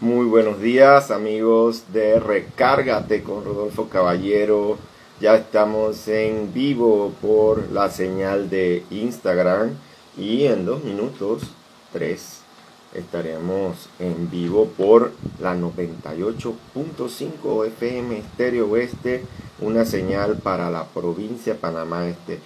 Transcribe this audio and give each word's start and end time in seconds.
Muy 0.00 0.26
buenos 0.26 0.60
días 0.60 1.12
amigos 1.12 1.84
de 1.92 2.18
Recárgate 2.18 3.22
con 3.22 3.44
Rodolfo 3.44 3.88
Caballero. 3.88 4.76
Ya 5.20 5.36
estamos 5.36 6.08
en 6.08 6.52
vivo 6.52 7.12
por 7.22 7.70
la 7.70 7.88
señal 7.88 8.50
de 8.50 8.84
Instagram 8.90 9.70
y 10.18 10.46
en 10.46 10.66
dos 10.66 10.82
minutos, 10.82 11.44
tres, 11.92 12.40
estaremos 12.92 13.88
en 14.00 14.28
vivo 14.32 14.66
por 14.76 15.12
la 15.38 15.54
98.5 15.54 17.66
FM 17.66 18.18
Estéreo 18.18 18.68
Oeste, 18.68 19.24
una 19.60 19.84
señal 19.84 20.38
para 20.38 20.70
la 20.70 20.86
provincia 20.86 21.52
de 21.52 21.60
Panamá 21.60 22.08
Este, 22.08 22.40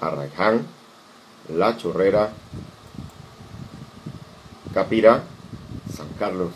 Arraján, 0.00 0.64
La 1.52 1.76
Chorrera, 1.76 2.30
Capira, 4.72 5.24
Carlos. 6.18 6.52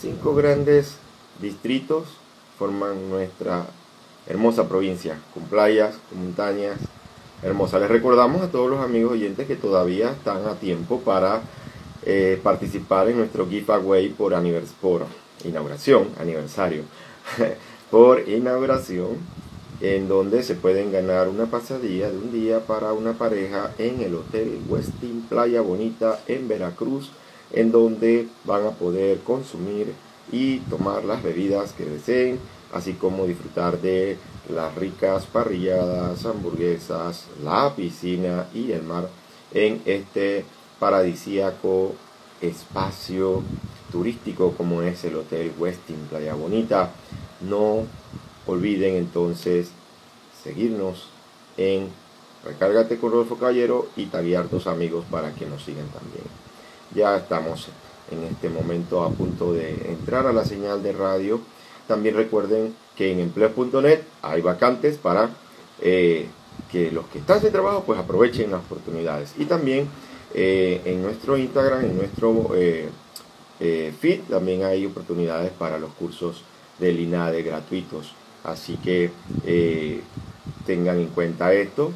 Cinco 0.00 0.34
grandes 0.34 0.96
distritos 1.40 2.04
forman 2.58 3.08
nuestra 3.08 3.66
hermosa 4.26 4.68
provincia, 4.68 5.18
con 5.32 5.44
playas, 5.44 5.96
con 6.08 6.24
montañas 6.24 6.78
hermosas. 7.42 7.80
Les 7.80 7.90
recordamos 7.90 8.42
a 8.42 8.50
todos 8.50 8.70
los 8.70 8.80
amigos 8.80 9.12
oyentes 9.12 9.46
que 9.46 9.56
todavía 9.56 10.10
están 10.10 10.46
a 10.46 10.54
tiempo 10.54 11.00
para 11.00 11.42
eh, 12.04 12.40
participar 12.42 13.08
en 13.08 13.18
nuestro 13.18 13.48
giveaway 13.48 14.08
por, 14.10 14.34
por 14.80 15.06
inauguración, 15.44 16.08
aniversario, 16.18 16.82
por 17.90 18.28
inauguración, 18.28 19.18
en 19.80 20.08
donde 20.08 20.42
se 20.42 20.54
pueden 20.54 20.92
ganar 20.92 21.28
una 21.28 21.46
pasadilla 21.46 22.10
de 22.10 22.16
un 22.16 22.32
día 22.32 22.60
para 22.60 22.92
una 22.92 23.14
pareja 23.14 23.72
en 23.78 24.00
el 24.00 24.14
Hotel 24.14 24.60
Westin 24.68 25.22
Playa 25.28 25.60
Bonita 25.60 26.20
en 26.26 26.48
Veracruz 26.48 27.10
en 27.54 27.70
donde 27.70 28.28
van 28.44 28.66
a 28.66 28.70
poder 28.70 29.20
consumir 29.20 29.94
y 30.30 30.58
tomar 30.58 31.04
las 31.04 31.22
bebidas 31.22 31.72
que 31.72 31.84
deseen, 31.84 32.40
así 32.72 32.94
como 32.94 33.26
disfrutar 33.26 33.80
de 33.80 34.18
las 34.48 34.74
ricas 34.74 35.26
parrilladas, 35.26 36.26
hamburguesas, 36.26 37.26
la 37.42 37.74
piscina 37.74 38.48
y 38.52 38.72
el 38.72 38.82
mar 38.82 39.08
en 39.52 39.80
este 39.86 40.44
paradisíaco 40.80 41.92
espacio 42.40 43.42
turístico 43.92 44.52
como 44.56 44.82
es 44.82 45.04
el 45.04 45.16
Hotel 45.16 45.52
Westin 45.56 46.06
Playa 46.10 46.34
Bonita. 46.34 46.90
No 47.40 47.84
olviden 48.46 48.96
entonces 48.96 49.70
seguirnos 50.42 51.08
en 51.56 51.88
Recárgate 52.44 52.98
con 52.98 53.12
Rodolfo 53.12 53.36
Caballero 53.36 53.86
y 53.96 54.06
taguear 54.06 54.48
tus 54.48 54.66
amigos 54.66 55.06
para 55.10 55.34
que 55.34 55.46
nos 55.46 55.64
sigan 55.64 55.88
también. 55.88 56.43
Ya 56.94 57.16
estamos 57.16 57.68
en 58.10 58.22
este 58.24 58.48
momento 58.48 59.02
a 59.02 59.10
punto 59.10 59.52
de 59.52 59.90
entrar 59.90 60.26
a 60.26 60.32
la 60.32 60.44
señal 60.44 60.82
de 60.82 60.92
radio. 60.92 61.40
También 61.88 62.14
recuerden 62.14 62.74
que 62.96 63.10
en 63.10 63.20
empleo.net 63.20 64.00
hay 64.22 64.40
vacantes 64.40 64.96
para 64.96 65.30
eh, 65.80 66.28
que 66.70 66.92
los 66.92 67.06
que 67.06 67.18
están 67.18 67.40
sin 67.40 67.50
trabajo 67.50 67.82
pues 67.84 67.98
aprovechen 67.98 68.52
las 68.52 68.60
oportunidades. 68.60 69.34
Y 69.38 69.46
también 69.46 69.88
eh, 70.34 70.82
en 70.84 71.02
nuestro 71.02 71.36
Instagram, 71.36 71.84
en 71.84 71.96
nuestro 71.96 72.50
eh, 72.54 72.90
feed, 73.98 74.20
también 74.30 74.62
hay 74.62 74.86
oportunidades 74.86 75.50
para 75.52 75.78
los 75.78 75.92
cursos 75.94 76.42
del 76.78 77.00
INADE 77.00 77.42
gratuitos. 77.42 78.12
Así 78.44 78.76
que 78.76 79.10
tengan 80.66 80.98
en 81.00 81.08
cuenta 81.08 81.52
esto 81.54 81.92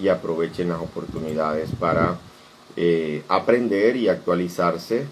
y 0.00 0.08
aprovechen 0.08 0.68
las 0.68 0.80
oportunidades 0.80 1.70
para 1.78 2.18
eh, 2.76 3.22
aprender 3.28 3.96
y 3.96 4.08
actualizarse 4.08 5.06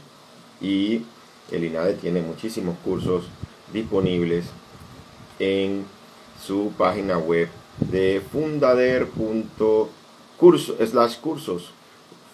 y 0.60 1.02
el 1.50 1.64
INADE 1.64 1.94
tiene 1.94 2.22
muchísimos 2.22 2.76
cursos 2.84 3.24
disponibles 3.72 4.44
en 5.38 5.84
su 6.44 6.72
página 6.76 7.18
web 7.18 7.48
de 7.78 8.20
fundader.cursos 8.32 10.90
slash 10.90 11.18
cursos 11.18 11.70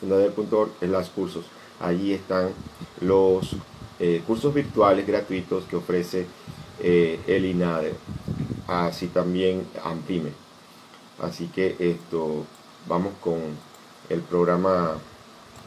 fundader.org 0.00 0.70
slash 0.80 1.08
cursos. 1.10 1.44
Allí 1.80 2.12
están 2.12 2.50
los 3.00 3.56
eh, 3.98 4.22
cursos 4.26 4.52
virtuales 4.52 5.06
gratuitos 5.06 5.64
que 5.64 5.76
ofrece 5.76 6.26
eh, 6.80 7.18
el 7.26 7.46
INADE 7.46 7.94
así 8.66 9.06
también 9.06 9.66
AMPIME 9.84 10.32
así 11.22 11.46
que 11.46 11.76
esto 11.78 12.44
vamos 12.86 13.14
con 13.22 13.40
el 14.10 14.20
programa 14.20 14.96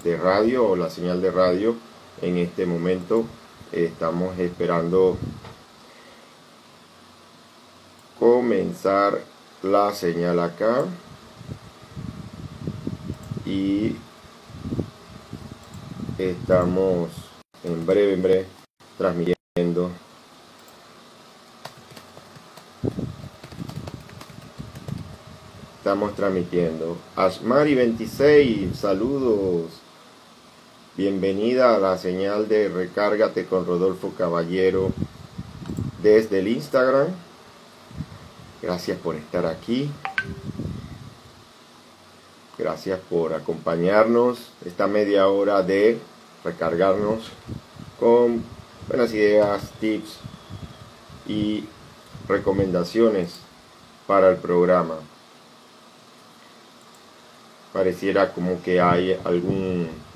de 0.03 0.17
radio 0.17 0.67
o 0.67 0.75
la 0.75 0.89
señal 0.89 1.21
de 1.21 1.31
radio 1.31 1.75
en 2.21 2.37
este 2.37 2.65
momento 2.65 3.25
estamos 3.71 4.37
esperando 4.39 5.17
comenzar 8.19 9.21
la 9.63 9.93
señal 9.93 10.39
acá 10.39 10.85
y 13.45 13.95
estamos 16.17 17.09
en 17.63 17.85
breve 17.85 18.13
en 18.13 18.21
breve 18.21 18.45
transmitiendo. 18.97 19.89
Estamos 25.77 26.16
transmitiendo. 26.16 26.97
Asmari 27.16 27.73
26 27.73 28.77
saludos 28.77 29.88
Bienvenida 30.99 31.75
a 31.75 31.79
la 31.79 31.97
señal 31.97 32.49
de 32.49 32.67
Recárgate 32.67 33.45
con 33.45 33.65
Rodolfo 33.65 34.11
Caballero 34.17 34.91
desde 36.03 36.39
el 36.39 36.49
Instagram. 36.49 37.07
Gracias 38.61 38.97
por 38.97 39.15
estar 39.15 39.45
aquí. 39.45 39.89
Gracias 42.57 42.99
por 43.09 43.33
acompañarnos 43.33 44.39
esta 44.65 44.87
media 44.87 45.29
hora 45.29 45.63
de 45.63 45.99
recargarnos 46.43 47.31
con 47.97 48.43
buenas 48.89 49.13
ideas, 49.13 49.71
tips 49.79 50.17
y 51.25 51.63
recomendaciones 52.27 53.35
para 54.05 54.31
el 54.31 54.35
programa. 54.35 54.95
Pareciera 57.71 58.33
como 58.33 58.61
que 58.61 58.81
hay 58.81 59.17
algún 59.23 60.09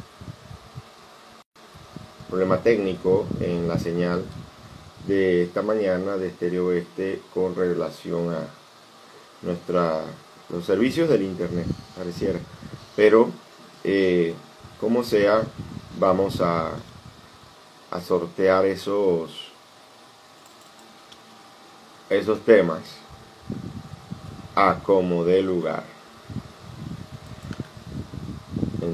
problema 2.33 2.63
técnico 2.63 3.27
en 3.41 3.67
la 3.67 3.77
señal 3.77 4.25
de 5.05 5.43
esta 5.43 5.61
mañana 5.61 6.17
de 6.17 6.29
Estéreo 6.29 6.65
Oeste 6.65 7.21
con 7.31 7.53
relación 7.53 8.33
a 8.33 8.47
nuestra, 9.43 10.01
los 10.49 10.65
servicios 10.65 11.07
del 11.09 11.21
Internet, 11.21 11.67
pareciera. 11.95 12.39
Pero, 12.95 13.29
eh, 13.83 14.33
como 14.79 15.03
sea, 15.03 15.43
vamos 15.99 16.41
a, 16.41 16.71
a 17.91 18.01
sortear 18.01 18.65
esos, 18.65 19.51
esos 22.09 22.39
temas 22.39 22.81
a 24.55 24.79
como 24.83 25.23
de 25.23 25.43
lugar. 25.43 25.92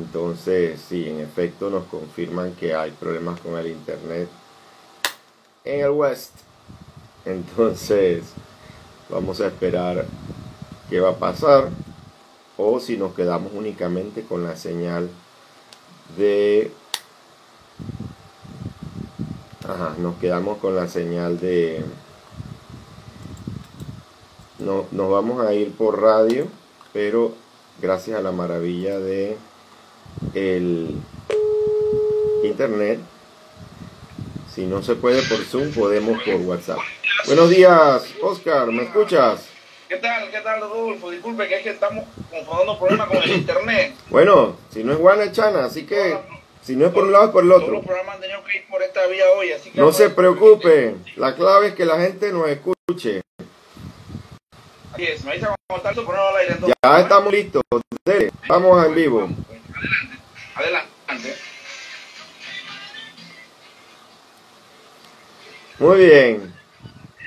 Entonces, 0.09 0.81
sí, 0.89 1.07
en 1.07 1.19
efecto 1.19 1.69
nos 1.69 1.83
confirman 1.83 2.53
que 2.53 2.73
hay 2.73 2.89
problemas 2.89 3.39
con 3.41 3.55
el 3.59 3.67
Internet 3.67 4.27
en 5.63 5.81
el 5.81 5.91
West. 5.91 6.31
Entonces, 7.25 8.23
vamos 9.07 9.39
a 9.39 9.45
esperar 9.45 10.07
qué 10.89 10.99
va 10.99 11.11
a 11.11 11.15
pasar 11.19 11.69
o 12.57 12.79
si 12.79 12.97
nos 12.97 13.13
quedamos 13.13 13.51
únicamente 13.53 14.23
con 14.23 14.43
la 14.43 14.55
señal 14.55 15.11
de... 16.17 16.71
Ajá, 19.63 19.93
nos 19.99 20.15
quedamos 20.15 20.57
con 20.57 20.75
la 20.75 20.87
señal 20.87 21.39
de... 21.39 21.85
No, 24.57 24.85
nos 24.89 25.11
vamos 25.11 25.45
a 25.45 25.53
ir 25.53 25.71
por 25.71 26.01
radio, 26.01 26.47
pero 26.93 27.31
gracias 27.79 28.17
a 28.17 28.23
la 28.23 28.31
maravilla 28.31 28.97
de 28.97 29.37
el 30.33 30.95
internet. 32.43 32.99
Si 34.53 34.65
no 34.65 34.81
se 34.81 34.95
puede 34.95 35.21
por 35.23 35.39
Zoom, 35.45 35.71
podemos 35.71 36.21
por 36.23 36.35
WhatsApp. 36.35 36.79
Buenos 37.25 37.49
días, 37.49 38.03
Oscar, 38.21 38.67
¿me 38.67 38.83
escuchas? 38.83 39.47
¿Qué 39.87 39.97
tal? 39.97 40.29
¿Qué 40.29 40.39
tal, 40.41 40.61
Rodolfo? 40.61 41.09
Disculpe 41.09 41.47
que 41.47 41.57
es 41.57 41.63
que 41.63 41.69
estamos 41.71 42.05
confrontando 42.29 42.77
problemas 42.77 43.07
con 43.07 43.17
el 43.17 43.31
internet. 43.31 43.95
Bueno, 44.09 44.55
si 44.71 44.83
no 44.83 44.93
es 44.93 44.99
Guana, 44.99 45.31
Chana, 45.31 45.65
así 45.65 45.85
que 45.85 46.17
si 46.61 46.75
no 46.75 46.85
es 46.85 46.91
por 46.93 47.03
un 47.03 47.11
lado, 47.11 47.25
es 47.25 47.31
por 47.31 47.43
el 47.43 47.51
otro. 47.51 47.65
Todos 47.65 47.77
los 47.77 47.85
programas 47.85 48.15
han 48.15 48.21
tenido 48.21 48.43
que 48.43 48.57
ir 48.57 48.67
por 48.67 48.81
esta 48.81 49.07
vía 49.07 49.25
hoy, 49.37 49.51
así 49.51 49.71
que 49.71 49.79
no 49.79 49.91
se 49.91 50.09
preocupe, 50.09 50.95
la 51.15 51.35
clave 51.35 51.67
es 51.69 51.73
que 51.75 51.85
la 51.85 51.99
gente 51.99 52.31
nos 52.31 52.49
escuche. 52.49 53.21
Así 54.93 55.03
es, 55.05 55.23
me 55.23 55.35
dice 55.35 55.47
cómo 55.67 55.77
está 55.77 55.91
el 55.91 55.99
al 55.99 56.35
aire. 56.37 56.53
Entonces, 56.53 56.75
ya 56.83 56.99
estamos 56.99 57.31
listos, 57.31 57.63
vamos 58.47 58.85
en 58.85 58.95
vivo. 58.95 59.19
Adelante. 59.21 60.18
Muy 65.79 65.97
bien. 65.99 66.53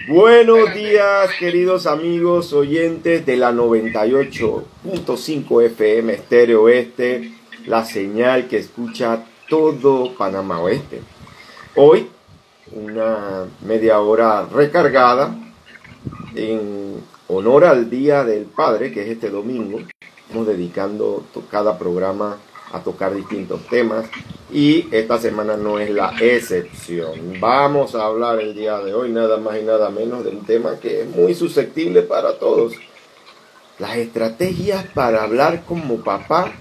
Buenos 0.07 0.75
días, 0.75 1.31
queridos 1.39 1.87
amigos 1.87 2.53
oyentes 2.53 3.25
de 3.25 3.39
la 3.39 3.51
98.5 3.53 5.65
FM 5.65 6.13
Estéreo 6.13 6.65
Oeste, 6.65 7.33
la 7.65 7.87
señal 7.87 8.49
que 8.49 8.59
escucha 8.59 9.25
todo 9.49 10.15
Panamá 10.15 10.61
Oeste. 10.61 11.01
Hoy, 11.77 12.11
una 12.73 13.47
media 13.63 14.01
hora 14.01 14.45
recargada 14.45 15.35
en 16.35 17.03
honor 17.29 17.65
al 17.65 17.89
Día 17.89 18.25
del 18.25 18.45
Padre, 18.45 18.93
que 18.93 19.05
es 19.05 19.09
este 19.09 19.31
domingo. 19.31 19.79
Estamos 20.27 20.47
dedicando 20.47 21.25
cada 21.51 21.79
programa 21.79 22.37
a 22.73 22.81
tocar 22.81 23.15
distintos 23.15 23.65
temas 23.67 24.07
y 24.51 24.89
esta 24.95 25.19
semana 25.19 25.57
no 25.57 25.79
es 25.79 25.91
la 25.91 26.15
excepción. 26.21 27.41
Vamos 27.41 27.95
a 27.95 28.05
hablar 28.05 28.41
el 28.41 28.55
día 28.55 28.79
de 28.79 28.95
hoy 28.95 29.11
nada 29.11 29.37
más 29.37 29.59
y 29.59 29.63
nada 29.63 29.91
menos 29.91 30.25
de 30.25 30.31
un 30.31 30.45
tema 30.45 30.79
que 30.81 31.03
es 31.03 31.09
muy 31.09 31.35
susceptible 31.35 32.03
para 32.03 32.39
todos. 32.39 32.75
Las 33.79 33.97
estrategias 33.97 34.87
para 34.95 35.23
hablar 35.23 35.65
como 35.65 36.03
papá 36.03 36.53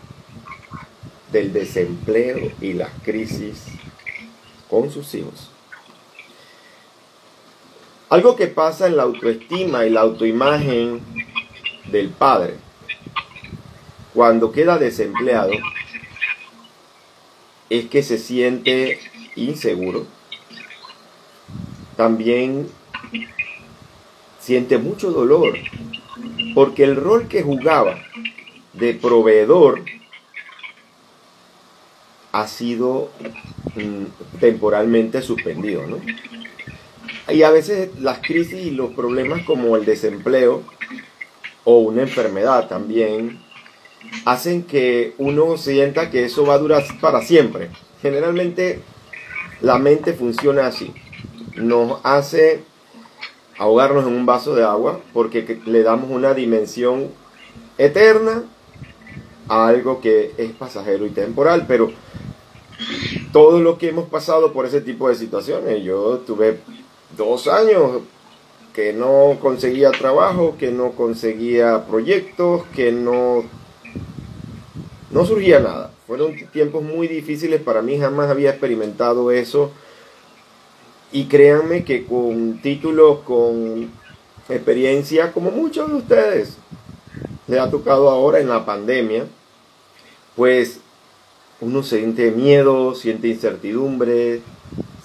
del 1.31 1.53
desempleo 1.53 2.51
y 2.61 2.73
las 2.73 2.91
crisis 3.03 3.65
con 4.69 4.89
sus 4.89 5.13
hijos. 5.15 5.49
Algo 8.09 8.35
que 8.35 8.47
pasa 8.47 8.87
en 8.87 8.97
la 8.97 9.03
autoestima 9.03 9.85
y 9.85 9.89
la 9.89 10.01
autoimagen 10.01 11.01
del 11.89 12.09
padre 12.09 12.55
cuando 14.13 14.51
queda 14.51 14.77
desempleado 14.77 15.51
es 17.71 17.85
que 17.85 18.03
se 18.03 18.17
siente 18.17 18.99
inseguro. 19.37 20.05
También 21.95 22.67
siente 24.39 24.77
mucho 24.77 25.11
dolor 25.11 25.57
porque 26.53 26.83
el 26.83 26.97
rol 26.97 27.29
que 27.29 27.43
jugaba 27.43 27.97
de 28.73 28.93
proveedor 28.93 29.85
ha 32.33 32.45
sido 32.47 33.09
mm, 33.75 34.39
temporalmente 34.41 35.21
suspendido. 35.21 35.87
¿no? 35.87 35.99
Y 37.33 37.43
a 37.43 37.51
veces 37.51 37.89
las 38.01 38.19
crisis 38.19 38.65
y 38.65 38.71
los 38.71 38.91
problemas 38.91 39.43
como 39.43 39.77
el 39.77 39.85
desempleo 39.85 40.63
o 41.63 41.77
una 41.77 42.01
enfermedad 42.01 42.67
también 42.67 43.40
hacen 44.25 44.63
que 44.63 45.13
uno 45.17 45.57
sienta 45.57 46.09
que 46.09 46.25
eso 46.25 46.45
va 46.45 46.55
a 46.55 46.59
durar 46.59 46.83
para 46.99 47.21
siempre. 47.21 47.69
Generalmente 48.01 48.81
la 49.61 49.77
mente 49.77 50.13
funciona 50.13 50.67
así. 50.67 50.93
Nos 51.55 51.99
hace 52.03 52.63
ahogarnos 53.57 54.07
en 54.07 54.13
un 54.13 54.25
vaso 54.25 54.55
de 54.55 54.63
agua 54.63 54.99
porque 55.13 55.59
le 55.65 55.83
damos 55.83 56.09
una 56.09 56.33
dimensión 56.33 57.09
eterna 57.77 58.43
a 59.47 59.67
algo 59.67 60.01
que 60.01 60.31
es 60.37 60.51
pasajero 60.51 61.05
y 61.05 61.09
temporal, 61.09 61.65
pero 61.67 61.91
todo 63.31 63.59
lo 63.59 63.77
que 63.77 63.89
hemos 63.89 64.09
pasado 64.09 64.53
por 64.53 64.65
ese 64.65 64.81
tipo 64.81 65.09
de 65.09 65.15
situaciones, 65.15 65.83
yo 65.83 66.19
tuve 66.25 66.59
dos 67.17 67.47
años 67.47 68.01
que 68.73 68.93
no 68.93 69.37
conseguía 69.41 69.91
trabajo, 69.91 70.55
que 70.57 70.71
no 70.71 70.91
conseguía 70.91 71.85
proyectos, 71.85 72.63
que 72.75 72.91
no 72.91 73.43
no 75.11 75.25
surgía 75.25 75.59
nada. 75.59 75.91
Fueron 76.07 76.35
tiempos 76.51 76.83
muy 76.83 77.07
difíciles 77.07 77.61
para 77.61 77.81
mí, 77.81 77.97
jamás 77.97 78.29
había 78.29 78.51
experimentado 78.51 79.31
eso. 79.31 79.71
Y 81.11 81.25
créanme 81.25 81.83
que 81.83 82.05
con 82.05 82.61
títulos, 82.61 83.19
con 83.19 83.91
experiencia, 84.49 85.31
como 85.31 85.51
muchos 85.51 85.89
de 85.89 85.95
ustedes 85.95 86.57
le 87.47 87.59
ha 87.59 87.69
tocado 87.69 88.09
ahora 88.09 88.39
en 88.39 88.49
la 88.49 88.65
pandemia, 88.65 89.25
pues 90.35 90.79
uno 91.59 91.83
siente 91.83 92.31
miedo, 92.31 92.95
siente 92.95 93.27
incertidumbre, 93.27 94.41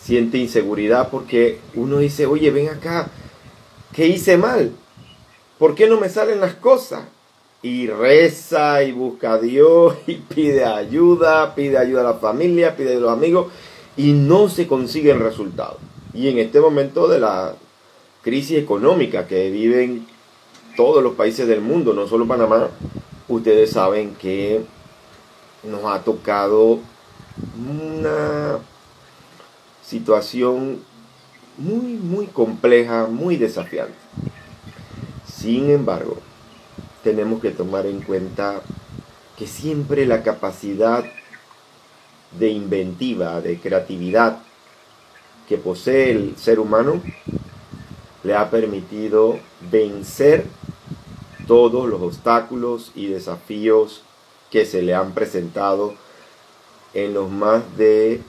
siente 0.01 0.39
inseguridad 0.39 1.11
porque 1.11 1.59
uno 1.75 1.99
dice, 1.99 2.27
oye, 2.27 2.51
ven 2.51 2.69
acá, 2.69 3.09
¿qué 3.93 4.07
hice 4.07 4.37
mal? 4.37 4.73
¿Por 5.59 5.75
qué 5.75 5.89
no 5.89 5.99
me 5.99 6.09
salen 6.09 6.41
las 6.41 6.55
cosas? 6.55 7.03
Y 7.67 7.89
reza 7.89 8.85
y 8.85 8.93
busca 8.93 9.33
a 9.33 9.39
Dios 9.39 9.97
y 10.07 10.15
pide 10.15 10.65
ayuda, 10.65 11.53
pide 11.57 11.77
ayuda 11.77 12.03
a 12.03 12.13
la 12.13 12.15
familia, 12.15 12.77
pide 12.77 12.97
a 12.97 13.01
los 13.01 13.11
amigos 13.11 13.49
y 13.97 14.13
no 14.13 14.49
se 14.49 14.69
consigue 14.69 15.11
el 15.11 15.19
resultado. 15.19 15.79
Y 16.15 16.29
en 16.29 16.39
este 16.39 16.61
momento 16.61 17.09
de 17.09 17.19
la 17.19 17.57
crisis 18.23 18.59
económica 18.59 19.27
que 19.27 19.51
viven 19.51 20.07
todos 20.77 21.03
los 21.03 21.15
países 21.15 21.49
del 21.49 21.61
mundo, 21.61 21.93
no 21.93 22.07
solo 22.07 22.29
Panamá, 22.29 22.69
ustedes 23.27 23.73
saben 23.73 24.15
que 24.15 24.61
nos 25.65 25.85
ha 25.87 26.05
tocado 26.05 26.79
una 27.69 28.59
situación 29.85 30.79
muy, 31.59 31.95
muy 31.95 32.27
compleja, 32.27 33.07
muy 33.07 33.37
desafiante. 33.37 33.95
Sin 35.27 35.69
embargo, 35.71 36.19
tenemos 37.07 37.41
que 37.41 37.53
tomar 37.53 37.87
en 37.87 38.01
cuenta 38.01 38.63
que 39.39 39.47
siempre 39.47 40.07
la 40.07 40.25
capacidad 40.25 41.05
de 42.37 42.49
inventiva, 42.49 43.41
de 43.41 43.61
creatividad 43.61 44.41
que 45.49 45.57
posee 45.57 46.11
el 46.11 46.37
ser 46.37 46.59
humano 46.59 47.01
le 48.25 48.35
ha 48.35 48.51
permitido 48.51 49.39
vencer 49.71 50.47
todos 51.47 51.89
los 51.89 52.03
obstáculos 52.03 52.91
y 52.97 53.07
desafíos 53.07 54.03
que 54.51 54.67
se 54.67 54.83
le 54.83 54.93
han 54.93 55.13
presentado 55.13 55.95
en 56.93 57.15
los 57.15 57.31
más 57.31 57.63
de 57.77 58.21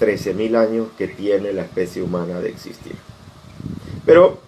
13.000 0.00 0.56
años 0.56 0.88
que 0.96 1.06
tiene 1.06 1.52
la 1.52 1.64
especie 1.64 2.02
humana 2.02 2.40
de 2.40 2.48
existir. 2.48 2.96
Pero 4.06 4.45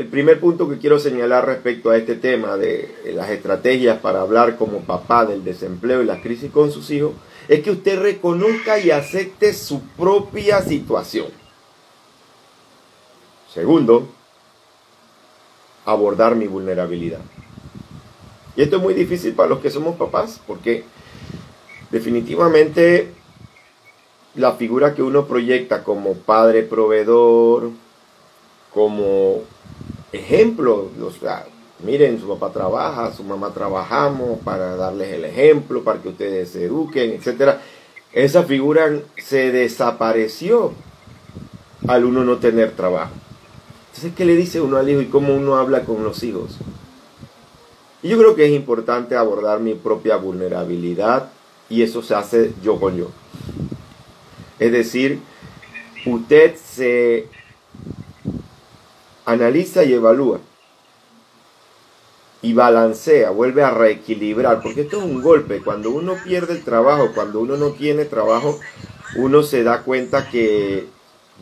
el 0.00 0.06
primer 0.06 0.40
punto 0.40 0.66
que 0.66 0.78
quiero 0.78 0.98
señalar 0.98 1.44
respecto 1.44 1.90
a 1.90 1.96
este 1.98 2.14
tema 2.14 2.56
de 2.56 3.12
las 3.14 3.28
estrategias 3.28 3.98
para 3.98 4.22
hablar 4.22 4.56
como 4.56 4.80
papá 4.80 5.26
del 5.26 5.44
desempleo 5.44 6.00
y 6.00 6.06
la 6.06 6.22
crisis 6.22 6.50
con 6.50 6.72
sus 6.72 6.90
hijos 6.90 7.12
es 7.48 7.60
que 7.60 7.70
usted 7.70 8.00
reconozca 8.00 8.78
y 8.78 8.90
acepte 8.90 9.52
su 9.52 9.82
propia 9.98 10.62
situación. 10.62 11.26
Segundo, 13.52 14.08
abordar 15.84 16.34
mi 16.34 16.46
vulnerabilidad. 16.46 17.20
Y 18.56 18.62
esto 18.62 18.76
es 18.76 18.82
muy 18.82 18.94
difícil 18.94 19.34
para 19.34 19.50
los 19.50 19.58
que 19.58 19.70
somos 19.70 19.96
papás 19.96 20.40
porque 20.46 20.82
definitivamente 21.90 23.12
la 24.34 24.52
figura 24.52 24.94
que 24.94 25.02
uno 25.02 25.26
proyecta 25.26 25.84
como 25.84 26.14
padre 26.14 26.62
proveedor, 26.62 27.68
como 28.72 29.42
ejemplo. 30.12 30.88
O 31.00 31.10
miren, 31.84 32.20
su 32.20 32.28
papá 32.28 32.52
trabaja, 32.52 33.12
su 33.12 33.24
mamá 33.24 33.52
trabajamos 33.52 34.38
para 34.40 34.76
darles 34.76 35.12
el 35.12 35.24
ejemplo, 35.24 35.82
para 35.82 36.00
que 36.00 36.08
ustedes 36.10 36.50
se 36.50 36.64
eduquen, 36.64 37.12
etc. 37.12 37.56
Esa 38.12 38.42
figura 38.44 38.90
se 39.16 39.52
desapareció 39.52 40.72
al 41.86 42.04
uno 42.04 42.24
no 42.24 42.38
tener 42.38 42.72
trabajo. 42.72 43.12
Entonces, 43.88 44.12
¿qué 44.16 44.24
le 44.24 44.36
dice 44.36 44.60
uno 44.60 44.76
al 44.76 44.88
hijo 44.88 45.00
y 45.00 45.06
cómo 45.06 45.34
uno 45.34 45.56
habla 45.56 45.82
con 45.82 46.04
los 46.04 46.22
hijos? 46.22 46.58
Y 48.02 48.08
yo 48.08 48.18
creo 48.18 48.34
que 48.34 48.46
es 48.46 48.52
importante 48.52 49.16
abordar 49.16 49.60
mi 49.60 49.74
propia 49.74 50.16
vulnerabilidad 50.16 51.30
y 51.68 51.82
eso 51.82 52.02
se 52.02 52.14
hace 52.14 52.52
yo 52.62 52.80
con 52.80 52.96
yo. 52.96 53.08
Es 54.58 54.72
decir, 54.72 55.20
usted 56.06 56.54
se 56.56 57.28
analiza 59.30 59.84
y 59.84 59.94
evalúa. 59.94 60.40
Y 62.42 62.54
balancea, 62.54 63.30
vuelve 63.30 63.62
a 63.62 63.70
reequilibrar, 63.70 64.62
porque 64.62 64.82
esto 64.82 64.98
es 64.98 65.04
un 65.04 65.22
golpe. 65.22 65.60
Cuando 65.62 65.90
uno 65.90 66.16
pierde 66.24 66.54
el 66.54 66.64
trabajo, 66.64 67.10
cuando 67.14 67.40
uno 67.40 67.56
no 67.56 67.72
tiene 67.72 68.06
trabajo, 68.06 68.58
uno 69.16 69.42
se 69.42 69.62
da 69.62 69.82
cuenta 69.82 70.28
que 70.30 70.86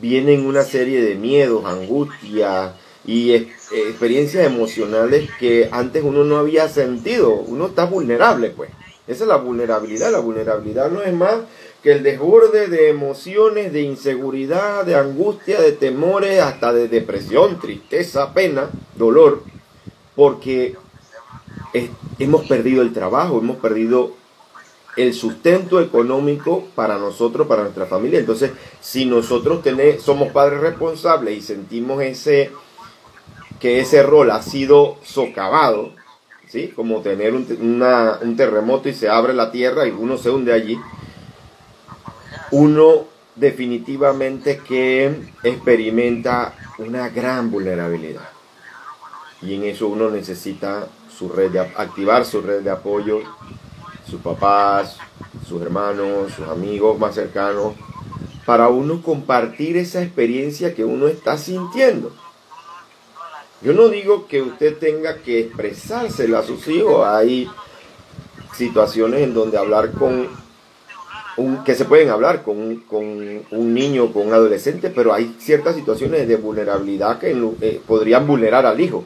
vienen 0.00 0.46
una 0.46 0.62
serie 0.62 1.00
de 1.02 1.14
miedos, 1.14 1.64
angustias 1.64 2.72
y 3.04 3.32
experiencias 3.32 4.44
emocionales 4.44 5.30
que 5.38 5.68
antes 5.70 6.02
uno 6.02 6.24
no 6.24 6.36
había 6.36 6.68
sentido. 6.68 7.30
Uno 7.30 7.66
está 7.66 7.84
vulnerable, 7.84 8.50
pues. 8.50 8.70
Esa 9.06 9.24
es 9.24 9.28
la 9.28 9.36
vulnerabilidad. 9.36 10.10
La 10.10 10.18
vulnerabilidad 10.18 10.90
no 10.90 11.02
es 11.02 11.14
más 11.14 11.36
que 11.82 11.92
el 11.92 12.02
desborde 12.02 12.66
de 12.68 12.90
emociones, 12.90 13.72
de 13.72 13.82
inseguridad, 13.82 14.84
de 14.84 14.96
angustia, 14.96 15.60
de 15.60 15.72
temores, 15.72 16.40
hasta 16.40 16.72
de 16.72 16.88
depresión, 16.88 17.60
tristeza, 17.60 18.34
pena, 18.34 18.70
dolor, 18.96 19.42
porque 20.16 20.76
hemos 22.18 22.46
perdido 22.46 22.82
el 22.82 22.92
trabajo, 22.92 23.38
hemos 23.38 23.58
perdido 23.58 24.12
el 24.96 25.14
sustento 25.14 25.80
económico 25.80 26.64
para 26.74 26.98
nosotros, 26.98 27.46
para 27.46 27.62
nuestra 27.62 27.86
familia. 27.86 28.18
Entonces, 28.18 28.50
si 28.80 29.04
nosotros 29.04 29.60
somos 30.00 30.32
padres 30.32 30.60
responsables 30.60 31.38
y 31.38 31.40
sentimos 31.40 32.02
ese 32.02 32.50
que 33.60 33.80
ese 33.80 34.02
rol 34.02 34.30
ha 34.30 34.42
sido 34.42 34.96
socavado, 35.02 35.92
¿sí? 36.48 36.68
como 36.68 37.00
tener 37.00 37.34
un 37.34 38.34
terremoto 38.36 38.88
y 38.88 38.94
se 38.94 39.08
abre 39.08 39.34
la 39.34 39.50
tierra 39.50 39.86
y 39.86 39.90
uno 39.90 40.16
se 40.16 40.30
hunde 40.30 40.52
allí, 40.52 40.78
uno 42.50 43.06
definitivamente 43.34 44.58
que 44.58 45.14
experimenta 45.42 46.54
una 46.78 47.08
gran 47.08 47.50
vulnerabilidad. 47.50 48.28
Y 49.42 49.54
en 49.54 49.64
eso 49.64 49.88
uno 49.88 50.10
necesita 50.10 50.88
su 51.16 51.28
red 51.28 51.50
de, 51.50 51.60
activar 51.60 52.24
su 52.24 52.40
red 52.40 52.62
de 52.62 52.70
apoyo, 52.70 53.20
sus 54.08 54.20
papás, 54.20 54.96
sus 55.46 55.62
hermanos, 55.62 56.32
sus 56.32 56.48
amigos 56.48 56.98
más 56.98 57.14
cercanos, 57.14 57.74
para 58.44 58.68
uno 58.68 59.02
compartir 59.02 59.76
esa 59.76 60.02
experiencia 60.02 60.74
que 60.74 60.84
uno 60.84 61.06
está 61.06 61.36
sintiendo. 61.36 62.12
Yo 63.60 63.72
no 63.72 63.88
digo 63.88 64.26
que 64.26 64.40
usted 64.40 64.78
tenga 64.78 65.18
que 65.18 65.40
expresársela 65.40 66.38
a 66.38 66.44
sus 66.44 66.66
hijos. 66.68 67.06
Hay 67.06 67.50
situaciones 68.54 69.22
en 69.22 69.34
donde 69.34 69.58
hablar 69.58 69.90
con 69.92 70.28
un, 71.38 71.64
que 71.64 71.74
se 71.74 71.84
pueden 71.84 72.10
hablar 72.10 72.42
con, 72.42 72.76
con 72.80 73.00
un 73.50 73.74
niño, 73.74 74.12
con 74.12 74.26
un 74.26 74.32
adolescente, 74.32 74.90
pero 74.90 75.14
hay 75.14 75.36
ciertas 75.38 75.76
situaciones 75.76 76.28
de 76.28 76.36
vulnerabilidad 76.36 77.18
que 77.18 77.30
eh, 77.60 77.80
podrían 77.86 78.26
vulnerar 78.26 78.66
al 78.66 78.80
hijo. 78.80 79.04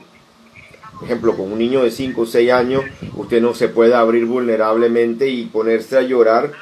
Por 0.94 1.04
ejemplo, 1.04 1.36
con 1.36 1.52
un 1.52 1.58
niño 1.58 1.82
de 1.82 1.90
5 1.90 2.20
o 2.20 2.26
6 2.26 2.52
años, 2.52 2.84
usted 3.16 3.40
no 3.40 3.54
se 3.54 3.68
puede 3.68 3.94
abrir 3.94 4.24
vulnerablemente 4.24 5.28
y 5.28 5.46
ponerse 5.46 5.98
a 5.98 6.02
llorar 6.02 6.52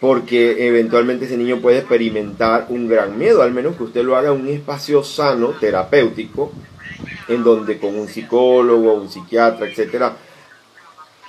porque 0.00 0.68
eventualmente 0.68 1.24
ese 1.24 1.36
niño 1.36 1.60
puede 1.60 1.78
experimentar 1.78 2.66
un 2.68 2.88
gran 2.88 3.18
miedo, 3.18 3.42
al 3.42 3.52
menos 3.52 3.76
que 3.76 3.84
usted 3.84 4.04
lo 4.04 4.16
haga 4.16 4.32
en 4.32 4.40
un 4.40 4.48
espacio 4.48 5.02
sano, 5.02 5.54
terapéutico, 5.58 6.52
en 7.26 7.42
donde 7.42 7.78
con 7.78 7.96
un 7.96 8.06
psicólogo, 8.06 8.94
un 8.94 9.08
psiquiatra, 9.08 9.66
etcétera, 9.66 10.16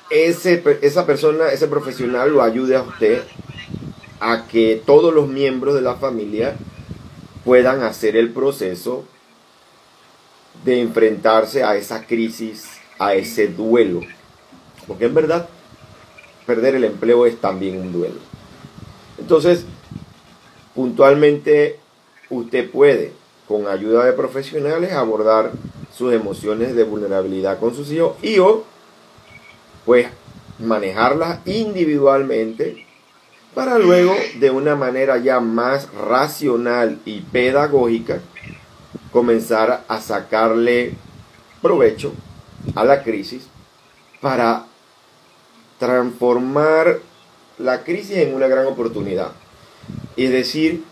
ese, 0.09 0.63
esa 0.81 1.05
persona, 1.05 1.49
ese 1.49 1.67
profesional 1.67 2.31
lo 2.31 2.41
ayude 2.41 2.75
a 2.75 2.81
usted 2.81 3.23
a 4.19 4.47
que 4.47 4.81
todos 4.85 5.13
los 5.13 5.27
miembros 5.27 5.75
de 5.75 5.81
la 5.81 5.95
familia 5.95 6.55
puedan 7.45 7.83
hacer 7.83 8.17
el 8.17 8.31
proceso 8.31 9.05
de 10.65 10.81
enfrentarse 10.81 11.63
a 11.63 11.75
esa 11.75 12.05
crisis, 12.05 12.67
a 12.97 13.13
ese 13.13 13.47
duelo. 13.47 14.01
Porque 14.87 15.05
en 15.05 15.13
verdad, 15.13 15.47
perder 16.45 16.75
el 16.75 16.83
empleo 16.83 17.25
es 17.25 17.39
también 17.39 17.79
un 17.79 17.93
duelo. 17.93 18.19
Entonces, 19.17 19.65
puntualmente, 20.75 21.79
usted 22.29 22.69
puede, 22.69 23.13
con 23.47 23.67
ayuda 23.67 24.05
de 24.05 24.13
profesionales, 24.13 24.93
abordar 24.93 25.51
sus 25.95 26.13
emociones 26.13 26.75
de 26.75 26.83
vulnerabilidad 26.83 27.59
con 27.59 27.75
sus 27.75 27.91
hijos 27.91 28.15
y 28.21 28.39
o, 28.39 28.63
pues, 29.89 30.05
manejarlas 30.59 31.39
individualmente 31.47 32.85
para 33.55 33.79
luego, 33.79 34.15
de 34.35 34.51
una 34.51 34.75
manera 34.75 35.17
ya 35.17 35.39
más 35.39 35.91
racional 35.91 36.99
y 37.05 37.21
pedagógica, 37.21 38.19
comenzar 39.11 39.85
a 39.87 39.99
sacarle 39.99 40.93
provecho 41.63 42.13
a 42.75 42.83
la 42.83 43.01
crisis 43.01 43.47
para 44.21 44.67
transformar 45.79 46.99
la 47.57 47.83
crisis 47.83 48.17
en 48.17 48.35
una 48.35 48.45
gran 48.45 48.67
oportunidad. 48.67 49.31
Es 50.15 50.29
decir, 50.29 50.83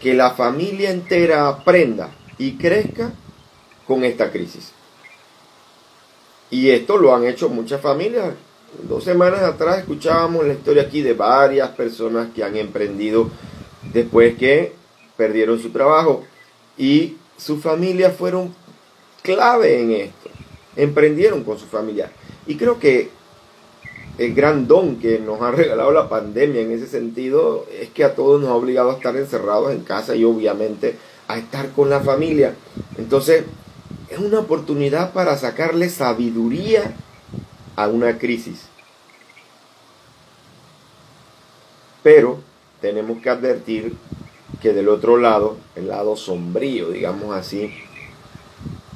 que 0.00 0.12
la 0.12 0.32
familia 0.32 0.90
entera 0.90 1.46
aprenda 1.46 2.10
y 2.36 2.56
crezca 2.56 3.12
con 3.86 4.02
esta 4.02 4.32
crisis. 4.32 4.72
Y 6.52 6.68
esto 6.68 6.98
lo 6.98 7.16
han 7.16 7.24
hecho 7.24 7.48
muchas 7.48 7.80
familias. 7.80 8.34
Dos 8.82 9.04
semanas 9.04 9.40
atrás 9.40 9.78
escuchábamos 9.78 10.46
la 10.46 10.52
historia 10.52 10.82
aquí 10.82 11.00
de 11.00 11.14
varias 11.14 11.70
personas 11.70 12.28
que 12.34 12.44
han 12.44 12.56
emprendido 12.56 13.30
después 13.90 14.36
que 14.36 14.74
perdieron 15.16 15.58
su 15.58 15.70
trabajo 15.70 16.24
y 16.76 17.16
su 17.38 17.58
familia 17.58 18.10
fueron 18.10 18.54
clave 19.22 19.80
en 19.80 19.92
esto. 19.92 20.28
Emprendieron 20.76 21.42
con 21.42 21.58
su 21.58 21.64
familia. 21.64 22.12
Y 22.46 22.56
creo 22.56 22.78
que 22.78 23.08
el 24.18 24.34
gran 24.34 24.68
don 24.68 24.96
que 24.96 25.18
nos 25.20 25.40
ha 25.40 25.50
regalado 25.52 25.90
la 25.90 26.10
pandemia 26.10 26.60
en 26.60 26.72
ese 26.72 26.86
sentido 26.86 27.64
es 27.80 27.88
que 27.88 28.04
a 28.04 28.14
todos 28.14 28.42
nos 28.42 28.50
ha 28.50 28.54
obligado 28.54 28.90
a 28.90 28.94
estar 28.96 29.16
encerrados 29.16 29.72
en 29.72 29.84
casa 29.84 30.14
y 30.14 30.24
obviamente 30.24 30.96
a 31.28 31.38
estar 31.38 31.70
con 31.70 31.88
la 31.88 32.00
familia. 32.00 32.54
Entonces, 32.98 33.44
es 34.12 34.18
una 34.18 34.40
oportunidad 34.40 35.14
para 35.14 35.38
sacarle 35.38 35.88
sabiduría 35.88 36.94
a 37.76 37.88
una 37.88 38.18
crisis. 38.18 38.68
Pero 42.02 42.40
tenemos 42.82 43.22
que 43.22 43.30
advertir 43.30 43.96
que 44.60 44.74
del 44.74 44.90
otro 44.90 45.16
lado, 45.16 45.56
el 45.76 45.88
lado 45.88 46.14
sombrío, 46.16 46.90
digamos 46.90 47.34
así, 47.34 47.72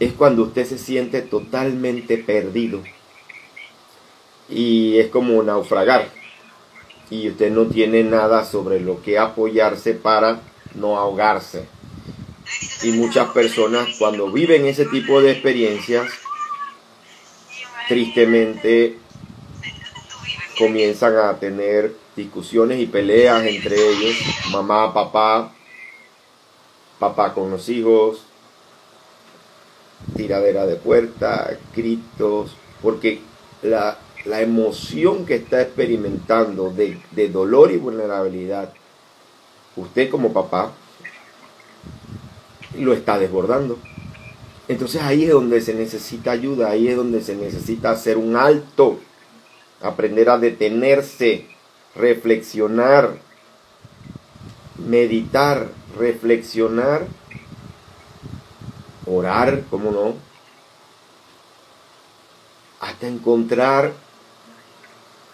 es 0.01 0.13
cuando 0.13 0.43
usted 0.43 0.67
se 0.67 0.77
siente 0.77 1.23
totalmente 1.23 2.19
perdido. 2.19 2.83
Y 4.51 4.99
es 4.99 5.09
como 5.09 5.43
naufragar. 5.43 6.11
Y 7.09 7.31
usted 7.31 7.51
no 7.51 7.65
tiene 7.65 8.05
nada 8.05 8.45
sobre 8.45 8.81
lo 8.81 9.01
que 9.01 9.19
apoyarse 9.19 9.95
para 9.95 10.43
no 10.75 10.99
ahogarse. 10.99 11.67
Y 12.83 12.93
muchas 12.93 13.31
personas 13.31 13.97
cuando 13.99 14.31
viven 14.31 14.67
ese 14.67 14.87
tipo 14.87 15.21
de 15.21 15.33
experiencias, 15.33 16.11
tristemente 17.89 18.99
comienzan 20.59 21.17
a 21.17 21.39
tener 21.39 21.95
discusiones 22.15 22.81
y 22.81 22.87
peleas 22.87 23.45
entre 23.45 23.77
ellos, 23.77 24.17
mamá, 24.51 24.93
papá, 24.93 25.53
papá 26.99 27.35
con 27.35 27.51
los 27.51 27.69
hijos, 27.69 28.23
tiradera 30.17 30.67
de 30.67 30.77
puerta, 30.77 31.59
gritos, 31.75 32.57
porque 32.83 33.21
la, 33.63 33.99
emoción 34.25 35.25
que 35.25 35.37
está 35.37 35.63
experimentando 35.63 36.71
de, 36.71 37.01
de 37.13 37.29
dolor 37.29 37.71
y 37.71 37.77
vulnerabilidad, 37.77 38.73
usted 39.77 40.11
como 40.11 40.33
papá, 40.33 40.73
lo 42.79 42.93
está 42.93 43.19
desbordando. 43.19 43.79
Entonces 44.69 45.03
ahí 45.03 45.25
es 45.25 45.31
donde 45.31 45.61
se 45.61 45.75
necesita 45.75 46.33
ayuda, 46.33 46.71
ahí 46.71 46.89
es 46.89 46.97
donde 46.97 47.23
se 47.23 47.37
necesita 47.37 47.91
hacer 47.91 48.17
un 48.17 48.37
alto, 48.37 48.99
aprender 49.81 50.29
a 50.29 50.39
detenerse, 50.39 51.47
reflexionar, 51.95 53.19
meditar, 54.77 55.69
reflexionar, 55.97 57.07
orar, 59.07 59.63
¿cómo 59.71 59.91
no? 59.93 60.15
Hasta 62.81 63.07
encontrar 63.07 63.93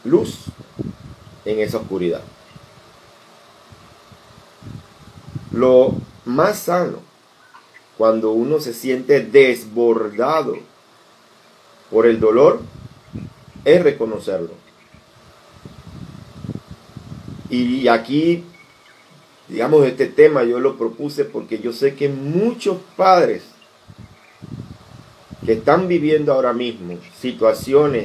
luz 0.05 0.45
en 1.45 1.61
esa 1.61 1.79
oscuridad. 1.79 2.23
Lo 5.53 5.95
más 6.25 6.59
sano, 6.59 6.99
cuando 7.99 8.33
uno 8.33 8.61
se 8.61 8.75
siente 8.75 9.21
desbordado 9.21 10.57
por 11.91 12.07
el 12.07 12.21
dolor, 12.21 12.61
es 13.65 13.83
reconocerlo. 13.83 14.51
Y 17.51 17.87
aquí 17.89 18.45
digamos, 19.53 19.87
este 19.87 20.07
tema 20.07 20.45
yo 20.45 20.61
lo 20.61 20.79
propuse 20.79 21.25
porque 21.25 21.59
yo 21.59 21.73
sé 21.73 21.95
que 21.95 22.09
muchos 22.09 22.79
padres 22.97 23.43
que 25.45 25.53
están 25.53 25.89
viviendo 25.89 26.33
ahora 26.33 26.55
mismo 26.55 26.99
situaciones 27.21 28.05